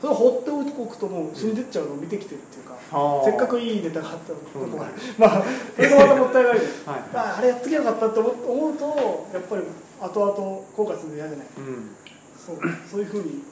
[0.00, 3.24] それを放っておくともう死んでっちゃうのを見てきてるっていうか、はあ。
[3.24, 4.86] せっかくいいネタがあったとこが、
[5.18, 5.42] まあ
[5.76, 7.02] それがまたもったいないじゃんはい。
[7.14, 9.62] ああれやっときゃよかったって思思うとやっぱり
[10.00, 11.96] 後々後悔するの嫌じゃないうん。
[12.36, 12.56] そう
[12.90, 13.42] そういうふうに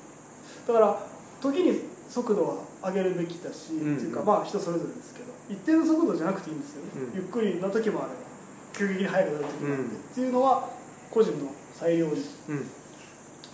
[0.66, 0.98] だから
[1.40, 2.54] 時に速度は
[2.84, 6.82] 上げるべきだし、うんっていうかまあ人それぞれですけど一定の速度じゃなくていいんですよ。
[6.84, 7.14] ね、うん。
[7.14, 8.14] ゆっくりな時もあれば
[8.72, 9.86] 急激に速くなる時もあって、うん。
[9.86, 10.68] っていうのは
[11.10, 12.12] 個人の裁量に
[12.48, 12.66] うん。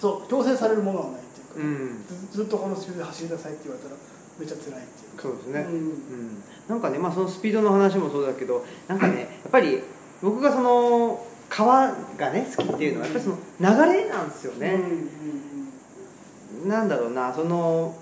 [0.00, 2.04] そう強制されるものはないっていうか、うん。
[2.30, 3.96] ずずっとこのスピードで走りなさいって言われたら
[4.38, 5.22] めっちゃ辛いっていうか。
[5.22, 5.74] そうですね、うん。
[5.74, 6.42] うん。
[6.68, 9.82] なんかね、まあ、そのスピードの話もそうだけどなんかねやっぱり
[10.22, 17.98] 僕がその川がね好きっていうのはやっぱりその流れなんですよね、うんなんだろうなその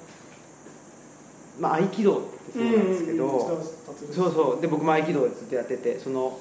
[1.58, 2.20] まあ合気道っ
[2.52, 6.38] てそうなんですけど、うんそうそうで僕も合気道をずっとやっててその、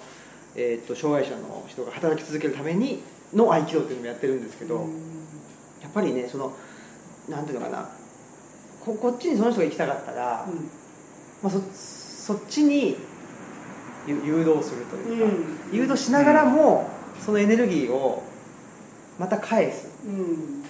[0.56, 3.02] えー、と障害者の人が働き続けるために
[3.34, 5.10] の合気道っていうのもやってるんですけど、うん
[5.82, 6.54] やっぱりねその
[7.30, 7.90] なんていうのかな
[8.82, 10.46] ここっちにその人が行きたかったら、
[11.42, 12.98] まあ、そそっちに
[14.06, 15.36] ゆ誘導するというか、
[15.72, 15.76] うん。
[15.76, 18.24] 誘導しながらもそのエネルギーを
[19.18, 19.88] また返す。
[20.06, 20.64] うん。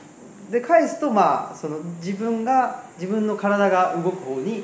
[0.52, 4.64] で返すとまあその自分が自分の体が動く方に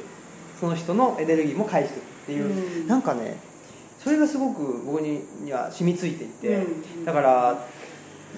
[0.60, 2.88] その人のエネルギーも返していくっていう、うん。
[2.88, 3.38] なんかね
[4.00, 7.06] それがすごく僕にには染みついていて、うん。
[7.06, 7.66] だから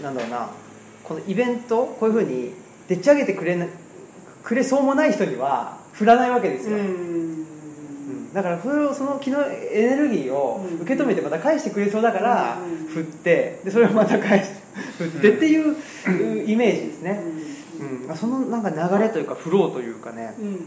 [0.01, 0.49] なんだろうな
[1.03, 2.53] このイベントこういうふうに
[2.87, 3.65] でっち上げてくれな
[4.43, 7.17] くれそうもない人には振らないわけですよ、うんうん
[8.33, 10.79] だからそれをその気のエネルギーをうん。
[10.81, 12.87] 受け止めてまた返してくれそうだからうん。
[12.87, 14.55] 振ってでそれをまた返して
[14.97, 15.75] 振ってっていう
[16.49, 17.21] イメージですね、
[18.07, 18.15] うん。
[18.15, 20.33] そのなんか流れというかフローというかね。
[20.39, 20.59] うん。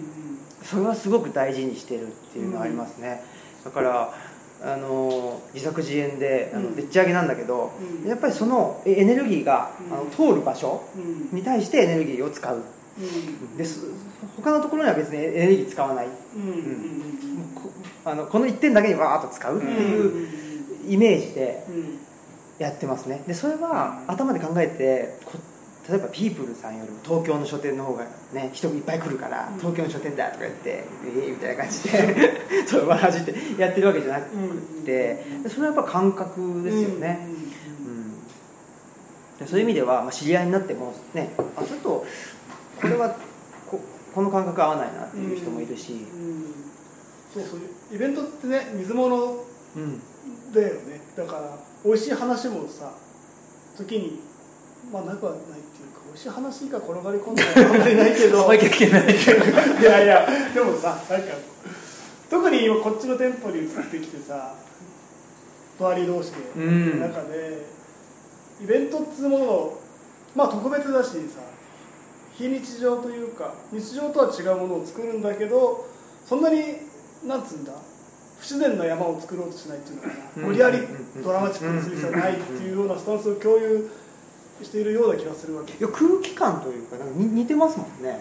[0.62, 3.22] それはすごく大事にしてるっていうのはありますね、
[3.64, 4.14] だから
[4.62, 6.64] あの自作自演であうん。
[6.64, 7.72] のでっち上げなんだけど、
[8.02, 8.08] うん。
[8.08, 9.94] やっぱりそのエネルギーが、うん。
[9.94, 11.38] あの通る場所うん。
[11.38, 12.62] に対してエネルギーを使う
[12.98, 13.56] うん。
[13.56, 13.86] です。
[14.36, 16.08] 他のところには別にエネルギー使わない。
[18.04, 20.28] あのこの1点だけにわーっと使うっていう
[20.88, 21.98] イメージでうん。
[22.58, 23.22] やってますね。
[23.26, 25.32] でそれは頭で考えてこ
[25.88, 29.58] 例えばピープルさんよりも東京の書店の方がね人もいっぱい来るからうん。
[29.58, 30.84] 東京の書店だとか言ってえ
[31.28, 34.36] えみたいな感じでそうわーってやってるわけじゃなく
[34.84, 37.26] てでそれはやっぱ感覚ですよね、
[37.80, 39.38] うん。
[39.38, 42.04] でそういう意味では、まあ、知り合いになってもねあちょっと
[42.80, 43.16] これは
[43.70, 43.80] こ
[44.14, 46.44] この感覚合わないなっていう人もいるし、うん。
[47.32, 47.60] そうそう
[47.94, 49.44] イベントってね水物
[49.76, 50.00] うん。
[50.52, 51.00] だよね。
[51.16, 52.92] だから美味しい話もさ
[53.76, 54.20] 時に
[54.92, 58.52] まあなくはないっていうか美味しい話が転がり込んだらあんまりないけど。
[58.52, 59.44] いう経験ないけど。
[59.80, 61.28] いやいやでもさなんか
[62.28, 64.54] 特に今こっちの店舗に移ってきてさ
[65.78, 67.00] 隣同士でうん。
[67.00, 67.66] 中で
[68.62, 69.78] イベントっつうものの
[70.34, 71.40] まあ特別だしさ
[72.40, 75.86] 非日常というか日常とは違うものを作るんだけど
[76.26, 76.56] そんなに
[77.26, 77.72] なんつうんだ
[78.38, 80.42] 不自然な山を作ろうとしないっていうのかな、うん。
[80.44, 80.78] 無理やり
[81.22, 83.90] ドラマチックにする必要はないっていうようなスタンスを共有
[84.62, 85.74] しているような気がするわけ。
[85.74, 88.18] いや空気感というかなんかに似てますもんね。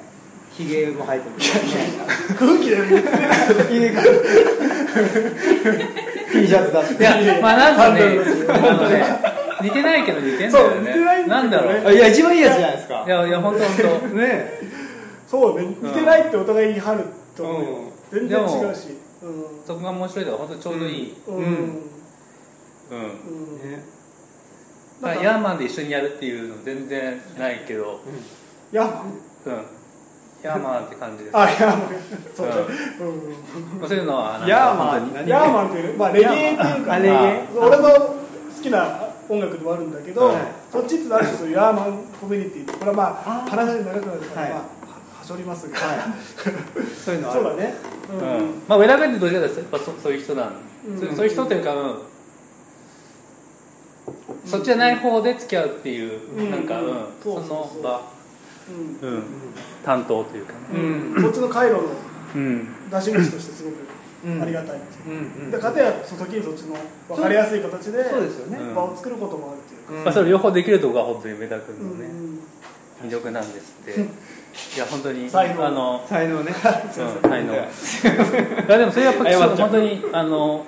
[0.51, 1.35] ひげも生えてる
[2.37, 3.37] 空気で見つめない
[3.69, 4.09] ひげが T
[6.47, 8.01] シャツだしいやまあなんかね
[8.49, 9.28] あのね
[9.61, 10.75] 似てないけど似てんだよね。
[10.75, 11.43] そう似てないんだよね。
[11.43, 11.87] なんだろう。
[11.87, 13.03] あいや一番いいやつじゃないですか。
[13.05, 14.59] いやいや本当本 ね
[15.27, 17.03] そうね似てないってお互い言い張る
[17.35, 17.91] と思うん。
[18.11, 18.97] 全然違うし。
[19.67, 21.15] 当そこが面白いのが本当ちょうどいい。
[21.27, 21.35] うん。
[21.35, 21.43] うん。
[21.43, 21.45] うん。
[21.45, 22.95] うん、う
[23.65, 23.83] んね
[25.01, 28.01] まあ、ヤーマンで一緒にやるっていうの全然ないけど。
[28.71, 29.03] いや
[29.45, 29.65] うん。
[30.41, 31.37] ヤーマンって感じです。
[31.37, 31.89] あヤーマン。
[32.35, 32.53] そうね
[32.99, 33.03] う。
[33.03, 33.79] ん。
[33.79, 34.89] まあそういうのはなんかヤーマン。
[34.89, 35.13] 本当に。
[35.15, 37.47] 何ヤーマンっていうまあレゲエっていうかあレゲエ。
[37.57, 38.15] 俺の好
[38.61, 40.41] きな音楽でもあるんだけど、はい。
[40.71, 44.51] そっちってある種そういうヤーマンコミュニティこれはまあ話が長くなるから、はい。
[44.51, 44.59] まあ
[45.19, 45.97] はしょりますが、はい。
[47.05, 47.75] そういうのあるそうだね。
[48.09, 48.19] ううん。
[48.19, 50.53] んまあ上田君ってどっちかというとやっぱそそういう人なん、
[50.87, 50.99] うん。
[50.99, 51.99] そそういう人というか、うん。
[54.45, 56.49] そっちじゃない方で付き合うっていう、うん。
[56.51, 57.05] なんか、うん。
[57.21, 58.01] その場、
[59.01, 59.09] うん。
[59.09, 59.23] うん、
[59.85, 60.57] 担当というかね。
[60.73, 61.21] うん。
[61.21, 61.81] そっちの回路の
[62.35, 62.67] うん。
[62.89, 63.73] 出し口としてすごく。
[63.73, 63.98] うん
[64.41, 66.75] ありがたいですうんうんで片やその時にそっちの
[67.07, 70.03] 分かりやすい形でそうですよね、うん場を作ることもあるっていうか、うん。
[70.03, 73.07] まあ、それ両方できるとこが本当に梅田君のね、うん。
[73.07, 73.99] 魅力なんですって。
[74.75, 75.65] いや本当に才能。
[75.65, 76.51] あの才能ね。
[76.51, 77.53] うん 才能。
[77.53, 77.57] い
[78.67, 79.23] やでもそれやっぱ
[79.55, 80.65] 本当にあの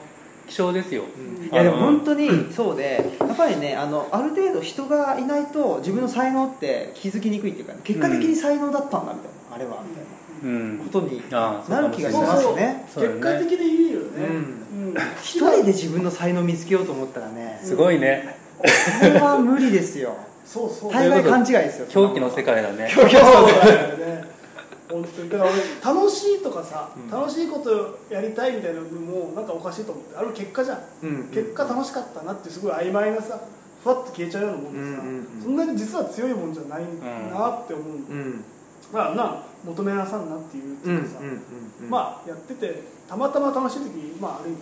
[0.47, 1.03] 希少ですよ、
[1.49, 10.09] いやでも本当にそうでやっぱりねあのある程度人がいないと自分の才能って気づきにくいっていうか、結果的に才能だったんだみたいな、あれはみたいな。
[10.15, 12.85] うんことになる気がしますね。
[12.93, 13.15] そうだね。
[13.15, 14.87] 結果的でいいよね、うん。
[14.87, 14.95] うん。
[15.21, 17.59] 一人で自分の才能見つけようと思ったらね。
[17.63, 18.35] すごいね。
[18.57, 18.65] こ
[19.05, 20.15] れは無理ですよ。
[20.45, 20.93] そうそう。
[20.93, 22.89] 大概勘違いですよ狂気の世界だね。
[22.93, 24.25] そうだよね。
[24.91, 25.29] 本当に。
[25.29, 25.49] だから
[25.83, 27.09] 俺楽しいとかさ、うん。
[27.09, 33.39] 楽しいことやりたいみたいなのもなんかおかしいと思ってあれ結果じゃん、うん結果楽しかったなってすごい曖昧なさ
[33.83, 36.83] ふわっと消えちゃうようなもんでさ、そんなに実は強いもんじゃない
[37.31, 38.43] なって思う、うん
[38.91, 41.89] まあな求めなさんなっていううんうんってさ、うん。
[41.89, 43.89] まあやっててたまたま楽しい時
[44.19, 44.57] まあある意味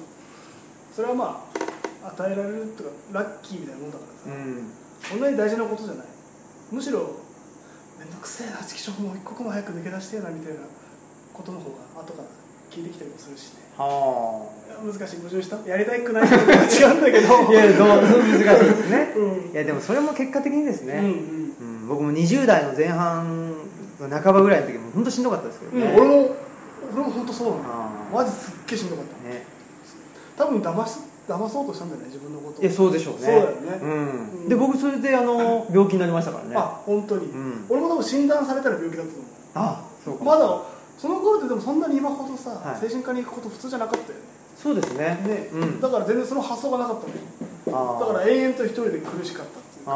[0.95, 1.45] それはま
[2.03, 4.71] あ与えられるっていうかラッキーみたいなもんだからさ、うん。
[5.01, 6.05] そんなに大事なことじゃない。
[6.71, 6.99] むしろ
[7.99, 10.59] 面倒くせえなチキショーもう一刻も早く抜け出してえなみたいな
[11.33, 12.27] ことの方が後から
[12.71, 13.59] 聞いてきたりもするしね。
[13.77, 17.37] はいや難しい矛盾したやりたくないことは違うんだけど。
[17.37, 18.43] あいやどう難しい。
[18.43, 19.13] で すね。
[19.15, 21.05] うんいやでもそれも結果的にですうんね、う
[21.63, 23.58] ん僕も20代の前半の
[24.07, 26.35] 半ばぐらいの時も本当しんどかったですけどうん、ね、うん、俺も
[26.93, 29.29] 俺も本当そうなのあーマジすっげえしんどかった。
[29.29, 29.45] ね。
[30.37, 32.61] 多分騙し騙そうとしたんだよね自分のことを。
[32.61, 33.19] いやそうでしょうね。
[33.19, 33.79] そうだよね。
[33.81, 33.91] うん。
[34.43, 34.49] うん。
[34.49, 36.55] で僕それであの 病気になりましたからね。
[36.55, 37.65] あ本当に、うん。
[37.69, 39.31] 俺も多分診断されたら病気だったと思う。
[39.55, 40.23] あそうか。
[40.23, 40.61] まだ
[40.97, 42.79] その頃ってでもそんなに今ほどさ、はい。
[42.81, 44.25] 精神科に行くこと普通じゃなかったよね。
[44.57, 45.19] そうですね。
[45.25, 45.81] ね、うん。
[45.81, 46.97] だから全然その発想がなかっ
[47.65, 47.99] たのあー。
[47.99, 49.85] だから延々と一人で苦しかったっていう。
[49.85, 49.91] か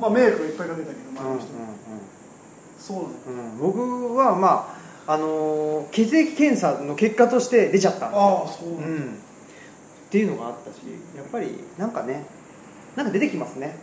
[0.00, 2.21] まあ迷惑をいっぱいかけたけど周りの人に、うん
[2.82, 2.96] そう
[3.30, 3.58] なんうん。
[3.58, 4.76] 僕はま
[5.06, 8.98] ああのー血液検査の結果として出ちゃったああそうなの、うん。
[9.02, 10.80] っていうのがあったし
[11.16, 11.46] やっぱり
[11.78, 12.26] なんかね
[12.96, 13.78] なんか出てきますね。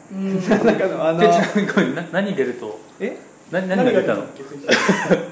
[2.12, 2.80] 何出ると？
[3.00, 3.18] え？
[3.52, 4.24] 何何が出たの？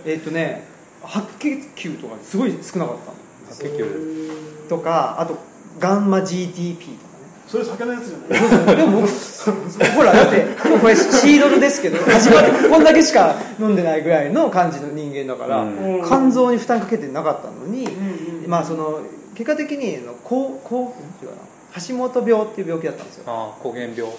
[0.06, 0.64] えっとね
[1.04, 3.18] 白血球とかすごい少なかったの。
[3.52, 4.32] 白血球。
[4.68, 5.38] とかあと
[5.80, 7.07] ガンマ GTP と
[7.48, 8.18] それ酒のやつじゃ
[8.66, 8.76] ない。
[8.76, 9.08] でも僕
[9.96, 16.04] ほらだってもうこれシードルですけど始まってこんだけしか飲んでないぐらいの感じの人間だから、うん。
[16.06, 18.42] 肝臓に負担かけてなかったのに、うん。
[18.44, 19.02] うんまあその
[19.36, 21.28] 結果的にあのこうこう
[21.88, 24.02] 橋本病っていう病気だったんですよ、ああ膠原病。
[24.02, 24.12] うん、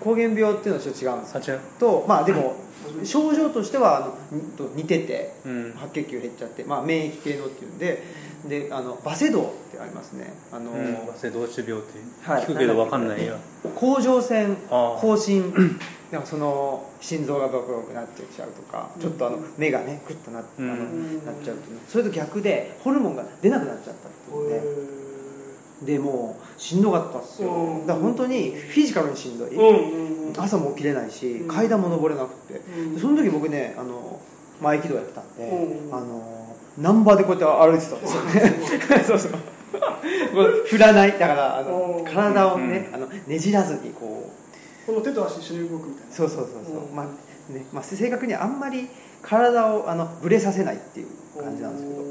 [0.00, 2.56] 膠原病っていうのはちょっと違うんですとまあでも
[3.04, 5.72] 症状としてはあの似ててうん。
[5.76, 8.02] 白血球減っちゃって、まあ、免疫系のっていうんで
[8.46, 10.32] であのバセドウってありますね。
[10.52, 12.42] あの、うんバセドウ種病ってはい。
[12.42, 13.36] 聞くけど分かんないや
[13.74, 15.00] 甲状腺ああ。
[15.00, 15.52] 更新
[16.12, 20.70] なんかその心臓がバクバクなっちゃうとかちょっとあの目がねグッとな,、うん。
[20.70, 20.84] あの
[21.24, 24.96] なっちゃうとねそれと逆でホルモンが出なくなっちゃったっていうね
[25.82, 27.50] でもうしんどかったっすよ。
[27.50, 27.86] うん。
[27.86, 30.40] だから本当にフィジカルにしんどい、うんうんうん。
[30.40, 31.48] 朝も起きれないしうん。
[31.48, 32.94] 階段も登れなくて、うん。
[32.94, 34.20] でその時僕ねあの
[34.60, 35.94] 前気道やってたんで、うん。
[35.94, 39.02] あのナンバーでこうやって歩いてたんですよね。
[39.04, 39.32] そうそう。
[40.66, 41.12] 振らない。
[41.12, 42.04] だからあのうん。
[42.04, 44.86] 体をね、あのねじらずにこう。
[44.86, 46.14] この手と足一緒に動くみたいな。
[46.14, 46.96] そうそうそうそう、うん。
[46.96, 47.06] まあ
[47.52, 48.88] ねまあ、正確にはあんまり
[49.22, 51.06] 体をあのぶれさせないっていう
[51.42, 52.06] 感じなんですけど。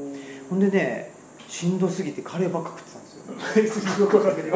[0.49, 1.11] ほんでね
[1.47, 2.83] しんどすぎてカレーばっか食っ
[3.99, 4.47] よくわかんない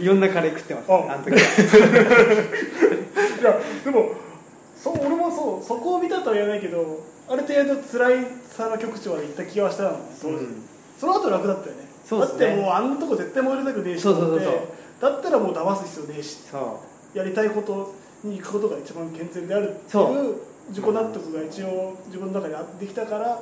[0.00, 1.38] いろんなカレー食ってました、ね、ああの時は。
[3.40, 4.14] いやでも
[4.76, 9.90] そう俺もそうそこを見たとは言わないけどある程度辛いさの極致まで行った気はしたの。
[9.92, 10.62] ね当時、うん。
[10.98, 11.82] その後楽だったよね。
[12.04, 12.46] そうっすね。
[12.46, 16.80] だってもうあんなとこ絶対燃えるたくねえしだったらもう騙す必要ねえしそ
[17.14, 17.94] やりたいこと
[18.24, 20.52] に行くことが一番健全であるってそいう。
[20.68, 23.38] 自己納得が一応自分の中にできたから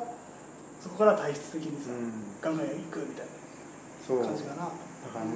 [0.81, 3.27] そこから体質的にう、さ、うん、ガンガン行くみたい
[4.19, 4.57] な感じかな。
[4.57, 5.33] だからも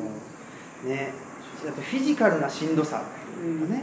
[0.84, 1.12] うね
[1.64, 3.82] やっぱフィジカルなしんどさっていうかね、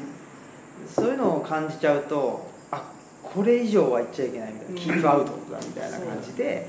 [0.87, 2.91] そういうのを感じちゃうとあ
[3.23, 4.75] これ以上は言っちゃいけないみたいな、うん。
[4.75, 6.67] キープアウトだみたいな感じで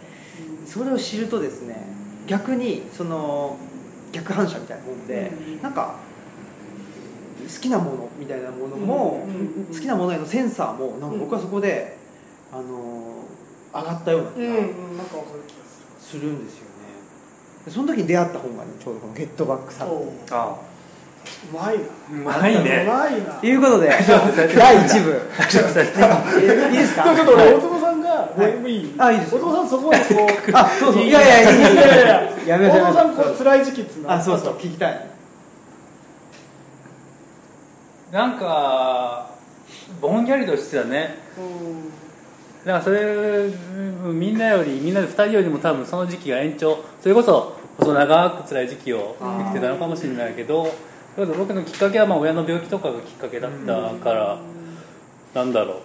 [0.67, 1.87] それを知るとですね
[2.27, 3.59] 逆にその
[4.13, 5.63] 逆反射みたいなもんで、うん。
[5.63, 5.97] なんか
[7.43, 9.75] 好きなものみたいなものも、うん。
[9.75, 11.97] 好きなものへのセンサーもなんか僕はそこで、
[12.53, 13.25] あの
[13.75, 15.65] 上がったような気がうん、うん、なんかわかる気が
[16.01, 16.71] すするんですよね。
[17.65, 19.91] でその時に出会った本がねちょうどこの「ゲットバックるサム」
[20.31, 20.57] あ
[21.53, 21.85] うまいな。
[22.11, 23.35] うまいうねまいな。
[23.35, 23.89] ということで
[24.57, 25.21] 第1部。
[26.43, 27.05] えいいですか？
[27.15, 28.77] ちょっと俺大友さんが、いもうい。
[28.77, 31.03] いあいいです大友さんそこまでこうあそうそう。
[31.03, 34.13] いいやいやいやいやいや大友さんこそうう辛い時期っつうの。
[34.13, 34.55] あそうそう。
[34.55, 35.07] 聞きたい。
[38.11, 39.31] なんか
[40.01, 41.19] ぼんやりとしてたね。
[41.39, 41.93] うん
[42.65, 46.79] だからそれうんみんなよりみんなで2人よりも多分その時期が延長。
[47.01, 50.69] それこそ細長く辛い時期を生きてたのかもしれないけど
[51.17, 54.39] 僕のきっかけはまあ親の病気とかがきっかけだったから、
[55.35, 55.77] なんだろう。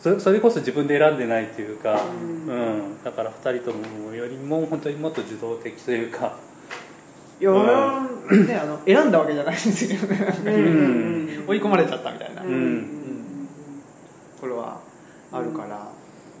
[0.00, 3.02] それそれこそ自分で選んでないというか、うん。
[3.02, 6.36] だから2人ともよりも本当にもっと受動的というか。
[7.40, 8.02] いや俺は
[8.46, 10.16] ねあの選んだわけじゃないんですよね。
[10.16, 11.48] ん。
[11.48, 12.76] 追い込まれちゃったみたいな、ううん。
[12.76, 13.48] ん。
[14.40, 14.80] これは
[15.32, 15.88] あるから、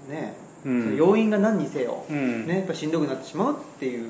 [0.08, 0.34] ね、
[0.64, 0.96] うん。
[0.96, 2.46] 要因が何にせよ、うん。
[2.46, 4.08] ね、やっぱしんどくなってしまうっていう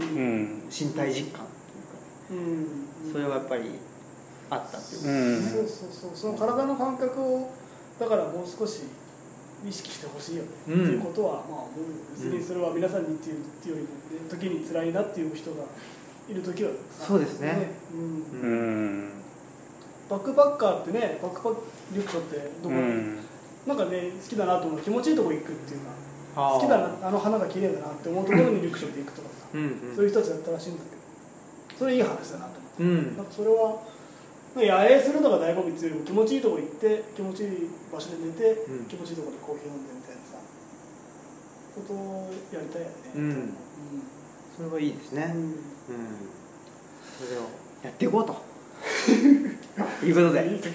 [0.00, 0.62] うん。
[0.70, 2.46] 身体実感というか
[3.04, 3.12] うん。
[3.12, 3.62] それはやっぱり
[4.50, 6.10] あったっていうか、うんそうそうそう。
[6.14, 7.50] その体の感覚を
[7.98, 8.82] だからもう少し
[9.66, 10.84] 意識してほしいよね、うん。
[10.84, 15.64] っていうことはまあ思うよ別にそれは皆さんにっていうっていうよりも、ね、時に辛いなっていう人が
[16.30, 17.70] いる時はそうですね。
[17.92, 18.40] うん。
[18.40, 19.10] うん。
[20.08, 21.62] バックパッカーってねバックパック
[21.92, 23.18] リュックってどこ、うん
[23.68, 25.92] なんかね好きだなと思う気持ちいいとこ行くっていうか
[26.34, 29.92] 好きだなあの花が綺麗だなって思うところにリュック背負っていくとかさ、うん。
[29.94, 30.96] そういう人たちだったらしいんだけ
[31.74, 32.82] どそれいい話だなと思って。
[32.82, 33.16] うん。
[33.16, 33.82] なんかそれは
[34.56, 38.86] 野営するのが醍醐味っていうよりも気持ちいいとこ行って気持ちいい場所で寝て、うん。
[38.86, 40.38] 気持ちいいとこでコーヒー飲んでみたいなさ
[41.74, 43.52] ことをやりたいよねうん。
[44.56, 45.42] それはいいですね、うん。
[45.42, 45.54] うん。
[47.20, 47.42] それを
[47.84, 48.47] やっていこうと
[50.04, 50.46] いうことで。
[50.46, 50.72] いいとい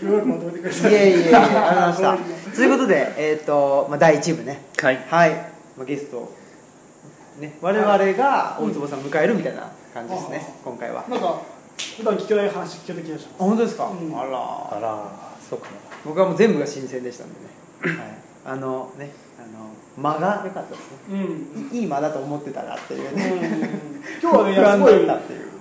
[0.93, 2.55] えいえいえありがとうございました。
[2.55, 4.61] ということで、えーとまあ、第1部ね。
[4.82, 5.05] はい。
[5.09, 5.32] はい、
[5.78, 6.32] まあ、ゲスト、
[7.39, 11.03] ね、我々が大坪さんを迎えるみたいな感じですね、今回は。
[11.07, 11.41] あなんか
[11.97, 14.20] 普段聞けない話聞けた気がします本当ですか、うん。
[14.20, 14.30] あら。
[14.30, 15.34] あら。
[15.49, 15.68] そうか。
[15.68, 15.72] な
[16.05, 21.24] 僕はもう全部が新鮮でしたんでね、はい、あのねあの間が良かったですね。
[21.72, 23.16] うん、いい間だと思ってたらっていううん。
[23.16, 23.70] ね、
[24.22, 25.53] 今日はねっていう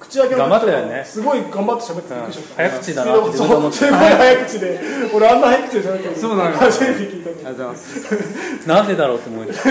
[0.00, 1.04] 口開け頑張ったよね。
[1.04, 2.70] すごい頑張って喋ってびっくりしちゃった、うん。
[2.70, 4.80] 早口だなって自分で思ってそうすごい早口で
[5.14, 6.56] 俺あんな早口で喋ってるそうなのよ。
[6.56, 9.70] 初めて聞いたありがとうございますなんでだろうって思いました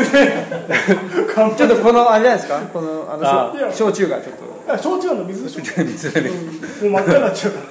[1.55, 2.59] ちょっとこのあれじゃないですか？
[2.71, 4.73] このあのあ焼焼酎がちょっと。
[4.73, 5.61] あ焼酎の水でしょ。
[5.84, 7.51] 水でねうんもう真っ赤になっちゃう。
[7.53, 7.59] か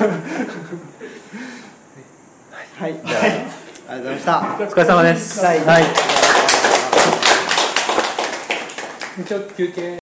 [0.00, 0.08] ら
[2.80, 3.20] はい、じゃあ、
[3.92, 4.38] ありがとうございました。
[4.58, 5.44] お疲れ様です。
[5.44, 5.60] はい。
[5.66, 5.84] はい。
[9.28, 9.98] ちょっと休憩